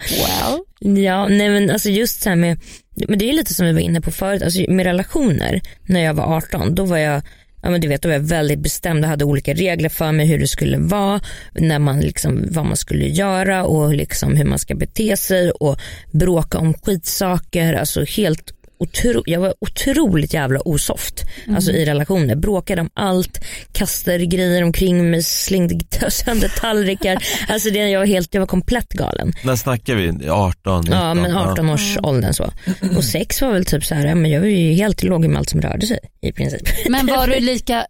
[0.10, 1.04] Well.
[1.04, 2.60] Ja, nej men alltså just så här med,
[3.08, 5.62] men det är lite som vi var inne på förut, alltså med relationer.
[5.86, 7.22] När jag var 18, då var jag
[7.66, 10.26] Ja men du vet, då var jag väldigt bestämd och hade olika regler för mig
[10.26, 14.60] hur det skulle vara, när man liksom, vad man skulle göra och liksom hur man
[14.60, 15.80] ska bete sig och
[16.12, 17.74] bråka om skitsaker.
[17.74, 22.36] Alltså helt otro, jag var otroligt jävla osoft alltså i relationer.
[22.36, 25.76] Bråkade om allt, kastade grejer omkring mig, slängde
[26.10, 27.24] sönder tallrikar.
[27.48, 29.34] Alltså det, jag, var helt, jag var komplett galen.
[29.44, 30.30] När snackar vi?
[30.30, 30.82] 18?
[30.82, 31.00] 19?
[31.00, 32.52] Ja men 18 års åldern så.
[32.98, 35.38] Och sex var väl typ så här, ja, men jag var ju helt låg med
[35.38, 36.62] allt som rörde sig i princip.
[36.90, 37.86] Men var du lika,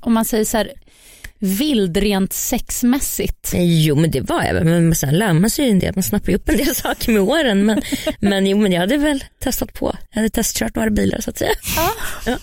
[0.00, 0.70] om man säger så här,
[1.40, 3.52] vild rent sexmässigt?
[3.54, 6.02] Jo men det var jag väl, men sen lär man sig ju en del, man
[6.02, 7.66] snappar ju upp en del saker med åren.
[7.66, 7.82] Men,
[8.20, 11.38] men jo men jag hade väl testat på, jag hade testkört några bilar så att
[11.38, 11.52] säga.
[11.76, 12.38] Ja.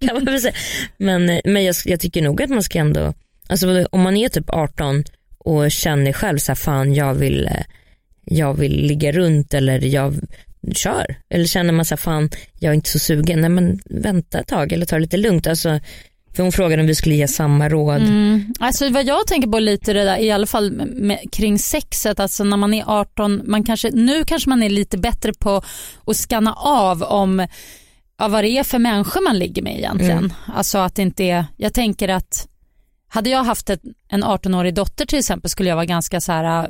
[0.06, 0.54] kan man väl säga.
[0.96, 3.14] Men, men jag, jag tycker nog att man ska ändå,
[3.48, 5.04] alltså om man är typ 18
[5.38, 7.48] och känner själv så här, fan jag vill,
[8.24, 10.20] jag vill ligga runt eller jag
[10.74, 11.16] kör.
[11.30, 14.46] Eller känner man så här, fan jag är inte så sugen, nej men vänta ett
[14.46, 15.46] tag eller ta det lite lugnt.
[15.46, 15.80] Alltså,
[16.36, 18.02] för hon frågade om vi skulle ge samma råd.
[18.02, 18.54] Mm.
[18.60, 22.44] Alltså vad jag tänker på lite det där, i alla fall med, kring sexet, alltså
[22.44, 25.62] när man är 18, man kanske, nu kanske man är lite bättre på
[26.06, 27.46] att skanna av om
[28.18, 30.32] ja, vad det är för människor man ligger med egentligen.
[30.54, 32.46] Alltså att det inte är, jag tänker att
[33.08, 36.68] hade jag haft ett, en 18-årig dotter till exempel skulle jag vara ganska så här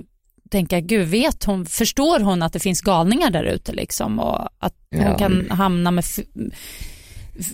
[0.50, 4.74] tänka, gud vet hon, förstår hon att det finns galningar där ute liksom och att
[4.90, 5.18] hon Ja.
[5.18, 6.04] kan hamna med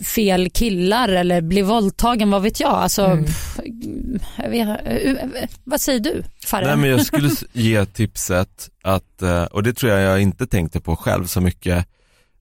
[0.05, 2.71] fel killar eller bli våldtagen, vad vet jag.
[2.71, 3.59] Alltså, pff,
[4.37, 5.15] jag vet, eh,
[5.65, 6.67] vad säger du Farah?
[6.67, 10.81] Nej men jag skulle ge tipset att, eh, och det tror jag jag inte tänkte
[10.81, 11.87] på själv så mycket,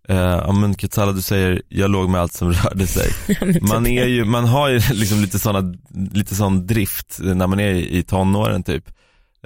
[0.10, 3.12] eh, ja men Ketsala du säger, jag låg med allt som rörde sig.
[3.62, 5.74] Man är ju, man har ju liksom lite sådana,
[6.12, 8.90] lite sån drift när man är i tonåren typ.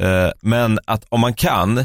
[0.02, 1.78] Eh, Men att om man kan,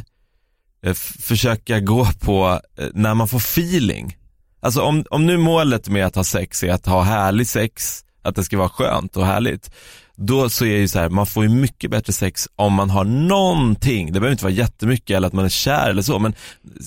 [0.87, 4.17] eh, försöka gå på eh, när man får feeling.
[4.65, 8.37] Alltså om, om nu målet med att ha sex är att ha härlig sex, att
[8.37, 9.71] det ska vara skönt och härligt.
[10.17, 13.05] Då så är ju så här, man får ju mycket bättre sex om man har
[13.05, 16.35] någonting, det behöver inte vara jättemycket eller att man är kär eller så, men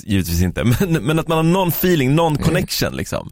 [0.04, 3.32] givetvis inte, men, men att man har någon feeling, någon connection liksom.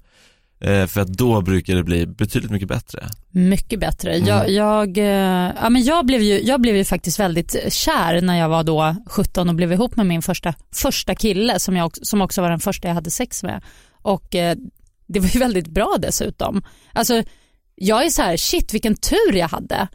[0.62, 3.10] Eh, för att då brukar det bli betydligt mycket bättre.
[3.31, 4.13] Mycket bättre.
[4.13, 4.27] Mm.
[4.27, 8.39] Jag, jag, eh, ja, men jag, blev ju, jag blev ju faktiskt väldigt kär när
[8.39, 12.21] jag var då 17 och blev ihop med min första, första kille som, jag, som
[12.21, 13.62] också var den första jag hade sex med.
[14.06, 14.58] Och eh,
[15.08, 16.63] det var ju väldigt bra dessutom.
[16.93, 17.23] Alltså,
[17.75, 19.87] jag är så här, shit vilken tur jag hade.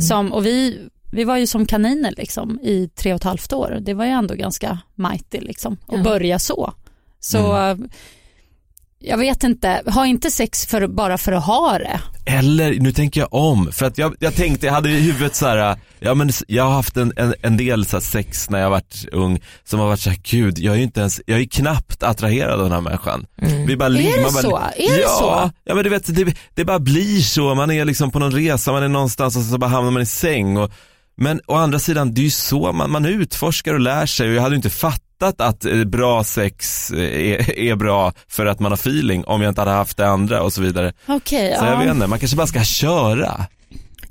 [0.00, 3.78] Som, och vi, vi var ju som kaniner liksom, i tre och ett halvt år.
[3.80, 6.02] Det var ju ändå ganska mighty liksom, att Ja.
[6.02, 6.72] börja så.
[7.20, 7.76] Så eh,
[9.04, 12.00] jag vet inte, ha inte sex för, bara för att ha det.
[12.26, 15.46] Eller, nu tänker jag om, för att jag, jag tänkte, jag hade i huvudet så
[15.46, 19.04] här, ja men jag har haft en, en, en del så sex när jag varit
[19.12, 22.02] ung som har varit så här, gud jag är ju inte ens, jag är knappt
[22.02, 23.26] attraherad av den här människan.
[23.66, 24.56] Vi bara ligger- det bara, så?
[24.76, 25.50] Är det ja, så?
[25.64, 28.72] Ja men du vet, det, det bara blir så, man är liksom på någon resa,
[28.72, 30.72] man är någonstans och så bara hamnar man i säng och
[31.16, 34.34] men å andra sidan, det är ju så man, man utforskar och lär sig och
[34.34, 38.72] jag hade inte fattat att eh, bra sex eh, är, är bra för att man
[38.72, 40.92] har feeling om jag inte hade haft det andra och så vidare.
[41.06, 41.92] Okej, Så jag vet ja.
[41.92, 43.46] inte, man kanske bara ska köra.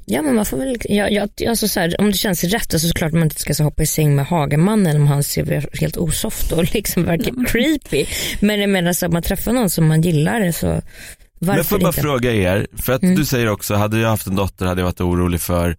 [0.06, 2.80] Ja men man får väl, jag, jag, alltså så här, om det känns rätt så
[2.80, 6.52] såklart man inte ska så hoppa i säng med Hagamannen om han ser helt osoft
[6.52, 8.06] och liksom verkar creepy.
[8.40, 10.82] Men jag menar så att man träffar någon som man gillar så
[11.40, 12.02] varför Men får jag bara inte?
[12.02, 15.02] fråga er, för att du säger också, hade jag haft en dotter hade jag varit
[15.02, 15.78] orolig för,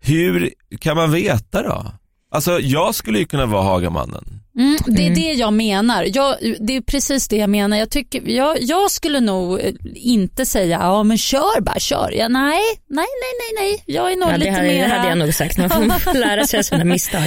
[0.00, 0.50] hur
[0.80, 1.92] kan man veta då?
[2.30, 4.24] Alltså jag skulle ju kunna vara Hagamannen.
[4.58, 6.06] Mm, det är det jag menar.
[6.14, 7.76] Jag, det är precis det jag menar.
[7.76, 12.10] Jag, tycker, jag, jag skulle nog eh, inte säga ja men kör bara, kör.
[12.16, 12.60] Ja, nej,
[12.90, 13.06] nej, nej,
[13.40, 13.82] nej, nej.
[13.86, 14.88] Jag är nog Ja, lite hade, mer...
[14.88, 17.22] det hade jag nog sagt, man får lära sig av sina misstag.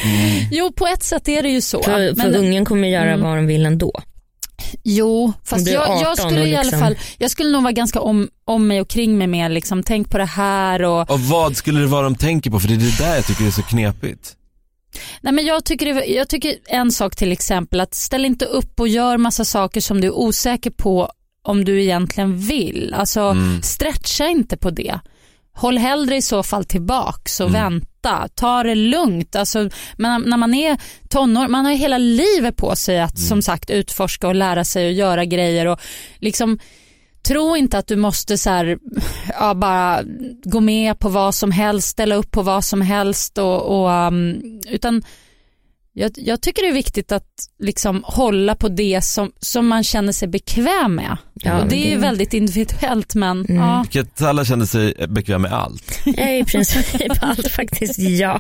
[0.52, 1.84] Jo, på ett sätt är det ju så.
[1.84, 4.02] För, för Men- ungen kommer göra vad de vill ändå.
[4.84, 7.72] Jo, fast jag, 18 jag skulle och i alla liksom- fall, jag skulle nog vara
[7.74, 11.20] ganska om, om mig och kring mig med liksom, tänk på det här och Och
[11.20, 12.60] vad skulle det vara de tänker på?
[12.60, 14.34] För det är det där jag tycker är så knepigt.
[15.22, 18.80] Nej, men jag, tycker det, jag tycker en sak till exempel att ställ inte upp
[18.80, 21.12] och gör massa saker som du är osäker på
[21.44, 22.94] om du egentligen vill.
[22.98, 25.00] Alltså stretcha inte på det.
[25.54, 28.28] Håll hellre i så fall tillbaks och vänta.
[28.36, 29.36] Ta det lugnt.
[29.36, 30.78] Alltså, men när man är
[31.10, 34.94] tonår, man har hela livet på sig att som sagt utforska och lära sig och
[34.94, 35.80] göra grejer och
[36.20, 36.60] liksom
[37.24, 38.78] Tro inte att du måste så här,
[39.40, 40.02] ja, bara
[40.44, 44.42] gå med på vad som helst, ställa upp på vad som helst och, och um,
[44.70, 45.04] utan
[45.94, 47.28] jag, jag tycker det är viktigt att
[47.60, 51.18] liksom hålla på det som, som man känner sig bekväm med.
[51.34, 53.82] Ja, och det är ju det- väldigt individuellt men ja.
[53.82, 56.02] Vilket alla kände sig bekväm med allt.
[56.06, 58.40] Jag är i princip allt faktiskt, ja.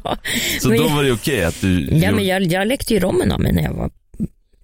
[0.61, 2.99] Så Men- då var det okej att du Ja gjorde- men jag, jag lekte ju
[2.99, 3.89] rommen av mig när jag var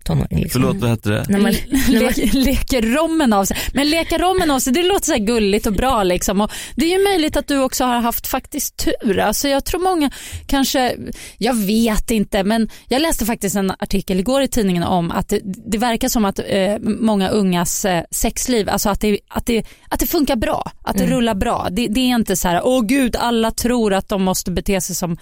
[0.07, 0.39] tonåring.
[0.39, 0.61] Liksom.
[0.61, 1.25] Förlåt, vad hette det?
[1.29, 1.53] När man,
[1.87, 3.57] när man, Le, leker rommen av sig.
[3.73, 6.41] Men leka rommen av sig, det låter så här gulligt och bra liksom.
[6.41, 9.19] Och det är ju möjligt att du också har haft faktiskt tur.
[9.19, 10.11] Alltså jag tror många
[10.45, 10.95] kanske,
[11.37, 15.41] jag vet inte, men jag läste faktiskt en artikel igår i tidningen om att det,
[15.43, 19.99] det verkar som att eh, många ungas eh, sexliv, alltså att det, att, det, att
[19.99, 21.67] det funkar bra, att det rullar bra.
[21.71, 24.95] Det, det är inte så här, åh gud, alla tror att de måste bete sig
[24.95, 25.17] som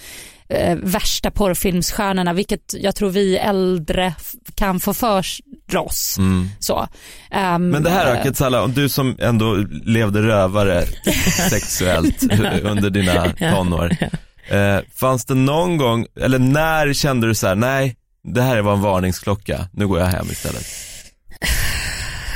[0.49, 4.13] eh, värsta porrfilmsstjärnorna, vilket jag tror vi äldre
[4.55, 5.23] kan få för
[5.77, 6.17] oss.
[6.59, 6.87] Så.
[7.31, 10.85] Ehm, Men det här eh, då, Ketsala, om du som ändå levde rövare
[11.49, 12.23] sexuellt
[12.63, 13.91] under dina tonår.
[14.49, 18.73] Eh, fanns det någon gång, eller när kände du så här: nej, det här var
[18.73, 20.65] en varningsklocka, nu går jag hem istället.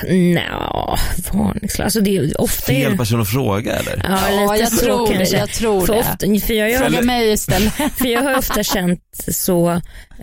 [0.07, 0.97] Nja,
[1.33, 1.83] varningsklocka.
[1.83, 4.01] Alltså det är ofta Fel person att fråga eller?
[4.03, 5.37] Ja, Ja, lite jag så tror det, kanske.
[5.37, 5.99] jag tror för det.
[5.99, 7.73] Ofta, för, jag, Fråga mig istället.
[7.97, 9.69] för jag har ofta känt så,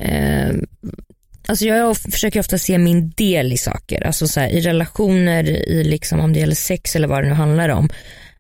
[0.01, 0.49] eh,
[1.49, 5.45] alltså jag of- försöker ofta se min del i saker, alltså så här, i relationer,
[5.51, 7.89] i liksom, om det gäller sex eller vad det nu handlar om.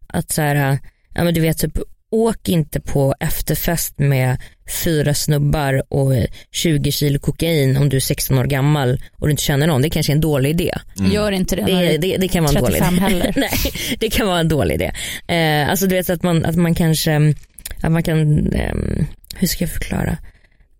[0.06, 0.78] Att så här,
[1.14, 1.78] ja men du vet typ
[2.10, 4.36] åk inte på efterfest med
[4.84, 6.12] fyra snubbar och
[6.52, 9.82] 20 kilo kokain om du är 16 år gammal och du inte känner någon.
[9.82, 10.72] Det kanske är en dålig idé.
[11.12, 11.62] Gör inte det.
[11.62, 13.02] Det, du- det, det kan vara en dålig 35 idé.
[13.04, 13.32] heller.
[13.36, 14.92] Nej, det kan vara en dålig idé.
[15.28, 17.34] Eh, alltså du vet att man, att man kanske,
[17.82, 20.16] att man kan, ehm, hur ska jag förklara?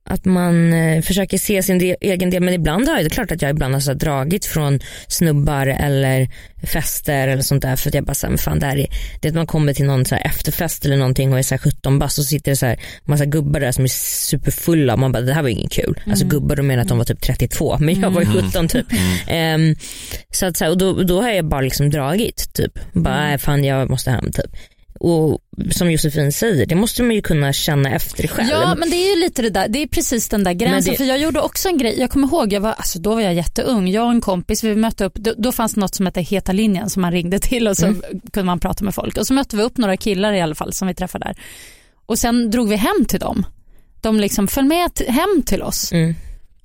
[0.09, 3.11] Att man eh, försöker se sin del, egen del men ibland har jag, det är
[3.11, 6.29] klart att jag ibland har så dragit från snubbar eller
[6.63, 8.87] fester eller sånt där för att jag bara såhär, fan det här är,
[9.21, 11.55] det är att man kommer till någon så här efterfest eller någonting och är så
[11.55, 13.89] här 17 bast och så sitter det så här massa gubbar där som är
[14.29, 16.01] superfulla och man bara det här var ingen kul.
[16.07, 18.87] Alltså gubbar de menar att de var typ 32 men jag var ju 17 typ.
[19.29, 19.75] Ehm,
[20.31, 22.79] så att så här, och då, då har jag bara liksom dragit typ.
[22.93, 24.57] Bara nej, fan jag måste hem typ.
[25.01, 25.39] Och
[25.71, 28.49] som Josefin säger, det måste man ju kunna känna efter själv.
[28.51, 30.93] Ja men det är ju lite det där, det är precis den där gränsen.
[30.93, 33.21] det- För jag gjorde också en grej, jag kommer ihåg, jag var, alltså då var
[33.21, 36.07] jag jätteung, jag och en kompis, vi mötte upp, då, då fanns det något som
[36.07, 38.03] hette Heta linjen som man ringde till och så Mm.
[38.33, 39.17] kunde man prata med folk.
[39.17, 41.37] Och så mötte vi upp några killar i alla fall som vi träffade där.
[42.07, 43.47] Och sen drog vi hem till dem.
[44.01, 45.93] De liksom föll med hem till oss.
[45.93, 46.15] Mm.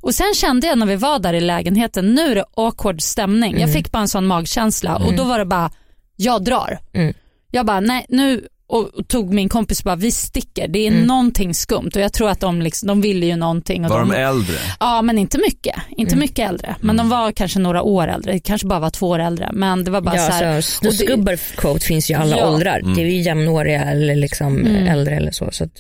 [0.01, 3.59] Och sen kände jag när vi var där i lägenheten, nu är det awkward stämning.
[3.59, 5.71] Jag fick bara en sån magkänsla och då var det bara,
[6.15, 6.79] jag drar.
[6.93, 7.13] Mm.
[7.51, 10.67] Jag bara, nej nu, och, tog min kompis och bara, vi sticker.
[10.67, 11.03] Det är Mm.
[11.03, 13.85] någonting skumt och jag tror att de, liksom, de ville ju någonting.
[13.85, 14.55] Och Var de äldre?
[14.79, 16.19] Ja men inte mycket, inte Mm.
[16.19, 16.75] mycket äldre.
[16.81, 19.49] Men de var kanske några år äldre, kanske bara var två år äldre.
[19.53, 22.37] Men det var bara Ja, så här, alltså, och snusgubbar quote finns ju i alla
[22.37, 22.49] Ja.
[22.49, 22.81] åldrar.
[22.95, 24.87] Det är ju jämnåriga eller liksom Mm.
[24.87, 25.49] äldre eller så.
[25.51, 25.71] så att,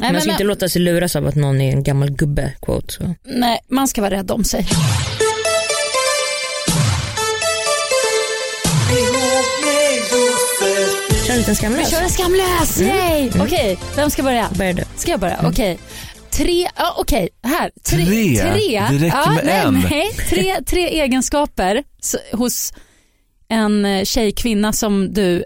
[0.00, 2.52] nej, man men, ska inte låta sig luras av att någon är en gammal gubbe
[2.62, 2.92] quote.
[2.92, 3.14] Så.
[3.24, 4.66] nej, man ska vara rädd om sig.
[11.36, 11.90] En liten skamlös.
[11.90, 13.30] Kör en skamlös, yay!
[13.40, 14.50] Okej, vem ska börja?
[14.58, 14.82] Börjar du.
[14.96, 15.40] Ska jag börja?
[15.44, 15.78] Okej.
[16.30, 17.70] Tre, ja, okej, här.
[17.82, 18.04] Tre?
[18.36, 18.80] tre.
[18.90, 19.84] Det räcker ja, med nej, en.
[19.90, 21.84] Nej, tre, tre egenskaper
[22.32, 22.72] hos
[23.48, 25.44] en eh, tjej, kvinna som du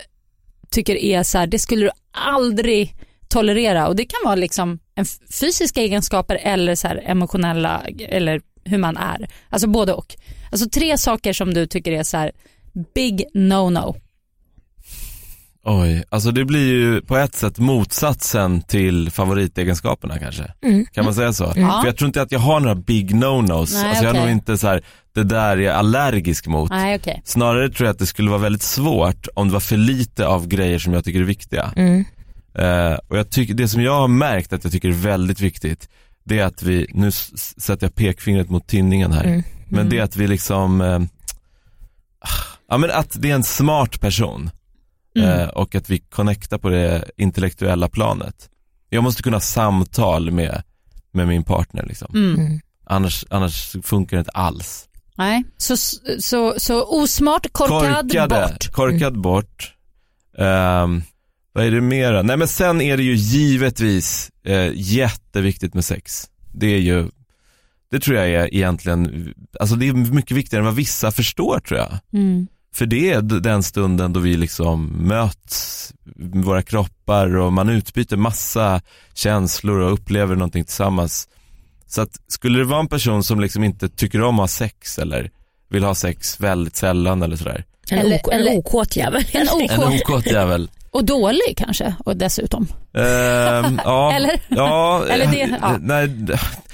[0.71, 2.95] tycker är så här, det skulle du aldrig
[3.29, 5.05] tolerera och det kan vara liksom en
[5.41, 9.29] fysiska egenskaper eller så här emotionella eller hur man är.
[9.49, 10.17] Alltså både och.
[10.53, 12.33] Alltså tre saker som du tycker är så här
[12.95, 13.97] big no-no.
[15.65, 20.53] Oj, alltså det blir ju på ett sätt motsatsen till favoritegenskaperna kanske.
[20.65, 20.87] Mm.
[20.93, 21.53] Kan man säga så?
[21.57, 21.79] Ja.
[21.81, 23.61] För jag tror inte att jag har några big no-nos.
[23.61, 24.21] Alltså jag är okej.
[24.21, 24.83] nog inte så här,
[25.15, 26.71] det där är jag allergisk mot.
[26.71, 27.23] Nej okej.
[27.25, 30.49] Snarare tror jag att det skulle vara väldigt svårt om det var för lite av
[30.49, 31.73] grejer som jag tycker är viktiga.
[31.77, 32.05] Mm.
[32.55, 35.89] Eh, och jag tycker, det som jag har märkt att jag tycker är väldigt viktigt,
[36.25, 39.43] det är att vi, nu sätter jag pekfingret mot tinningen här, Mm.
[39.69, 41.01] men det är att vi liksom, eh,
[42.69, 44.51] ja men att det är en smart person
[45.19, 48.51] eh, och att vi connectar på det intellektuella planet.
[48.89, 50.63] Jag måste kunna samtal med,
[51.13, 52.15] med min partner liksom.
[52.15, 52.61] Mm.
[52.85, 54.89] Annars, annars funkar det inte alls.
[55.17, 55.77] Nej, så,
[56.21, 58.73] så, så osmart, korkad, bort.
[58.73, 59.75] Korkad bort.
[60.39, 61.03] Ehm,
[61.53, 62.23] vad är det mera?
[62.23, 66.31] Nej men sen är det ju givetvis eh, jätteviktigt med sex.
[66.53, 67.11] Det är ju,
[67.91, 71.81] det tror jag är egentligen, alltså det är mycket viktigare än vad vissa förstår tror
[71.81, 71.99] jag.
[72.13, 72.47] Mm.
[72.75, 78.17] För det är den stunden då vi liksom möts, med våra kroppar och man utbyter
[78.17, 78.81] massa
[79.15, 81.29] känslor och upplever någonting tillsammans.
[81.87, 84.99] Så att skulle det vara en person som liksom inte tycker om att ha sex
[84.99, 85.31] eller
[85.71, 87.65] vill ha sex väldigt sällan eller sådär.
[87.91, 89.25] En, Eller- eller- okåt jävel.
[89.33, 89.49] En
[90.01, 90.71] okåt jävel.
[90.93, 92.67] Och dålig kanske, och dessutom.
[92.95, 94.41] Ehm, ja, Eller?
[94.49, 95.77] Ja, Eller det- eh, ja.
[95.81, 96.09] nej,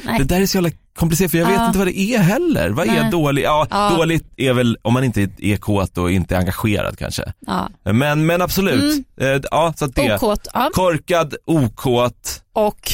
[0.04, 0.18] Nej.
[0.18, 1.66] det där är så jävla komplicerat för jag vet Ja.
[1.66, 2.70] inte vad det är heller.
[2.70, 3.10] Vad är Nej.
[3.10, 3.42] dålig?
[3.42, 3.92] Ja, Ja.
[3.96, 7.32] dåligt är väl om man inte är kåt och inte är engagerad kanske.
[7.46, 7.68] Ja.
[7.92, 9.34] Men, men absolut, Mm.
[9.36, 10.14] Eh, ja så det.
[10.14, 10.70] Okåt, ja.
[10.74, 12.92] Korkad, okåt Och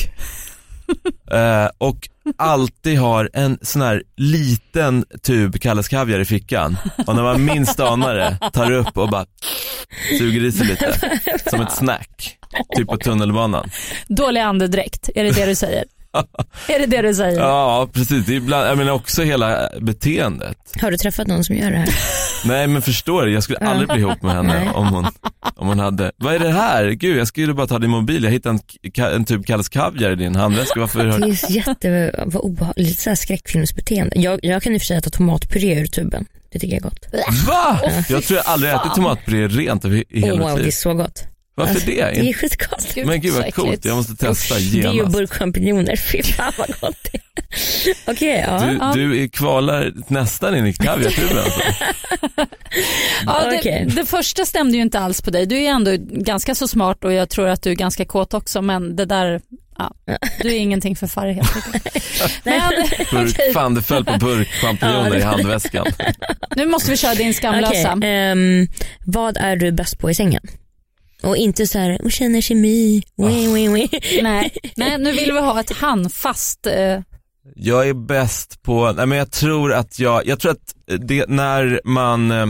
[1.37, 2.09] eh, och
[2.39, 7.81] alltid har en sån här liten tub Kalles Kaviar i fickan och när man minst
[7.81, 9.27] anar det tar upp och bara
[10.19, 11.01] suger i sig lite
[11.51, 12.39] som ett snack,
[12.77, 13.71] typ på tunnelbanan.
[14.09, 15.85] dålig andedräkt, är det det du säger?
[16.69, 17.41] är det det du säger?
[17.41, 20.57] Ja precis, det är ibland, jag menar också hela beteendet.
[20.81, 21.89] Har du träffat någon som gör det här?
[22.45, 25.07] Nej men förstår du, jag skulle aldrig bli ihop med henne om hon,
[25.57, 26.91] om hon hade, vad är det här?
[26.91, 28.59] Gud jag skulle bara ta din mobil, jag hittade
[28.95, 32.89] en, en tub Kalles Kaviar i din handväska, varför har Det är jätte, vad obehagligt,
[32.89, 34.21] lite så här skräckfilmsbeteende.
[34.21, 36.27] Jag, jag kan i och för sig äta tomatpuré ur tuben.
[36.53, 37.07] Det tycker jag är gott.
[37.47, 37.81] Va?
[38.09, 40.71] Jag tror jag aldrig ätit tomatpuré rent i hela mitt wow, det är liv.
[40.71, 41.32] så gott.
[41.55, 41.95] Varför det?
[41.95, 42.95] Det är skitgott.
[42.95, 45.17] Gud, Men gud vad coolt, jag måste testa Det är ju genast.
[45.17, 47.23] burkchampinjoner, fy fan vad gott det är.
[48.07, 48.93] Okej, ja.
[48.95, 51.61] Du, du är kvalar nästan in i kaviartuben alltså.
[53.27, 53.87] Ja, det, Okej.
[53.97, 55.47] det första stämde ju inte alls på dig.
[55.47, 58.63] Du är ändå ganska så smart och jag tror att du är ganska kåt också
[58.63, 59.41] men det där,
[59.79, 59.95] ja,
[60.43, 63.37] du är ingenting för Farre helt enkelt.
[63.55, 65.87] Fan det föll på burkchampinjoner Ja, i handväskan.
[66.57, 67.93] nu måste vi köra din skamlösa.
[67.97, 68.67] Okej, ehm,
[69.07, 70.43] vad är du bäst på i sängen?
[71.23, 73.89] Och inte så här, och känner kemi, wee, wee, wee.
[74.23, 77.01] Nej, nej, nu vill vi ha ett handfast, eh,
[77.57, 81.81] Jag är bäst på, nej men jag tror att jag, jag tror att det, när
[81.85, 82.47] man eh,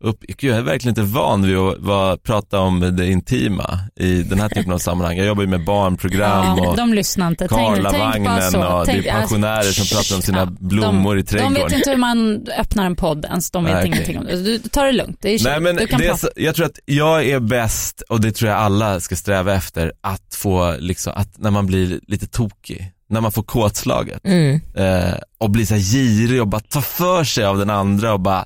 [0.00, 4.40] upp, jag är verkligen inte van vid att vara, prata om det intima i den
[4.40, 5.16] här typen av sammanhang.
[5.16, 7.48] Jag jobbar ju med barnprogram ja, och de lyssnar inte.
[7.48, 11.54] Karlavagnen och det Tänk- är pensionärer som pratar om sina blommor i de, de trädgården.
[11.64, 14.36] vet inte hur man öppnar en podd ens, de vet Nej, ingenting om det.
[14.42, 16.28] Du tar det lugnt, det är Nej men du kan det är prata.
[16.36, 20.34] jag tror att jag är bäst, och det tror jag alla ska sträva efter, att
[20.34, 24.60] få liksom, att när man blir lite tokig, när man får kåtslaget Mm.
[24.74, 28.20] eh, och blir så här girig och bara tar för sig av den andra och
[28.20, 28.44] bara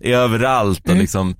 [0.00, 1.00] är överallt och Mm.
[1.00, 1.34] liksom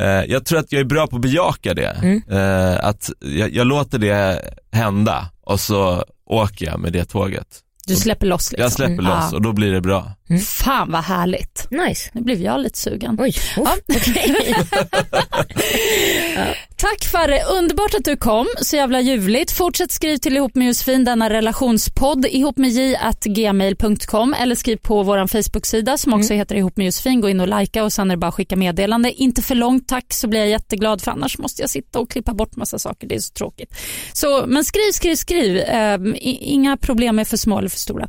[0.00, 1.96] eh, jag tror att jag är bra på att bejaka det.
[2.02, 2.22] Mm.
[2.30, 4.40] Eh, att jag, jag låter det
[4.72, 7.46] hända och så åker jag med det tåget.
[7.86, 8.62] Du släpper loss liksom.
[8.62, 9.04] Jag släpper Mm.
[9.06, 10.12] loss och då blir det bra.
[10.38, 11.66] Fan vad härligt.
[11.70, 12.10] Nice.
[12.12, 13.16] Nu blev jag lite sugen.
[13.20, 14.54] Oj, oh, okej.
[16.76, 18.46] Tack Farre, underbart att du kom.
[18.60, 19.52] Så jävla ljuvligt.
[19.52, 25.26] Fortsätt skriv till ihop med Josefin, denna relationspodd, ihop med j.gmail.com eller skriv på vår
[25.26, 27.20] Facebook-sida som också heter ihop med Josefin.
[27.20, 29.12] Gå in och likea och sen är det bara att skicka meddelande.
[29.12, 32.34] Inte för långt tack så blir jag jätteglad för annars måste jag sitta och klippa
[32.34, 33.06] bort massa saker.
[33.06, 33.74] Det är så tråkigt.
[34.12, 35.56] Så, men skriv, skriv, skriv.
[35.56, 38.08] I- inga problem med för små eller för stora.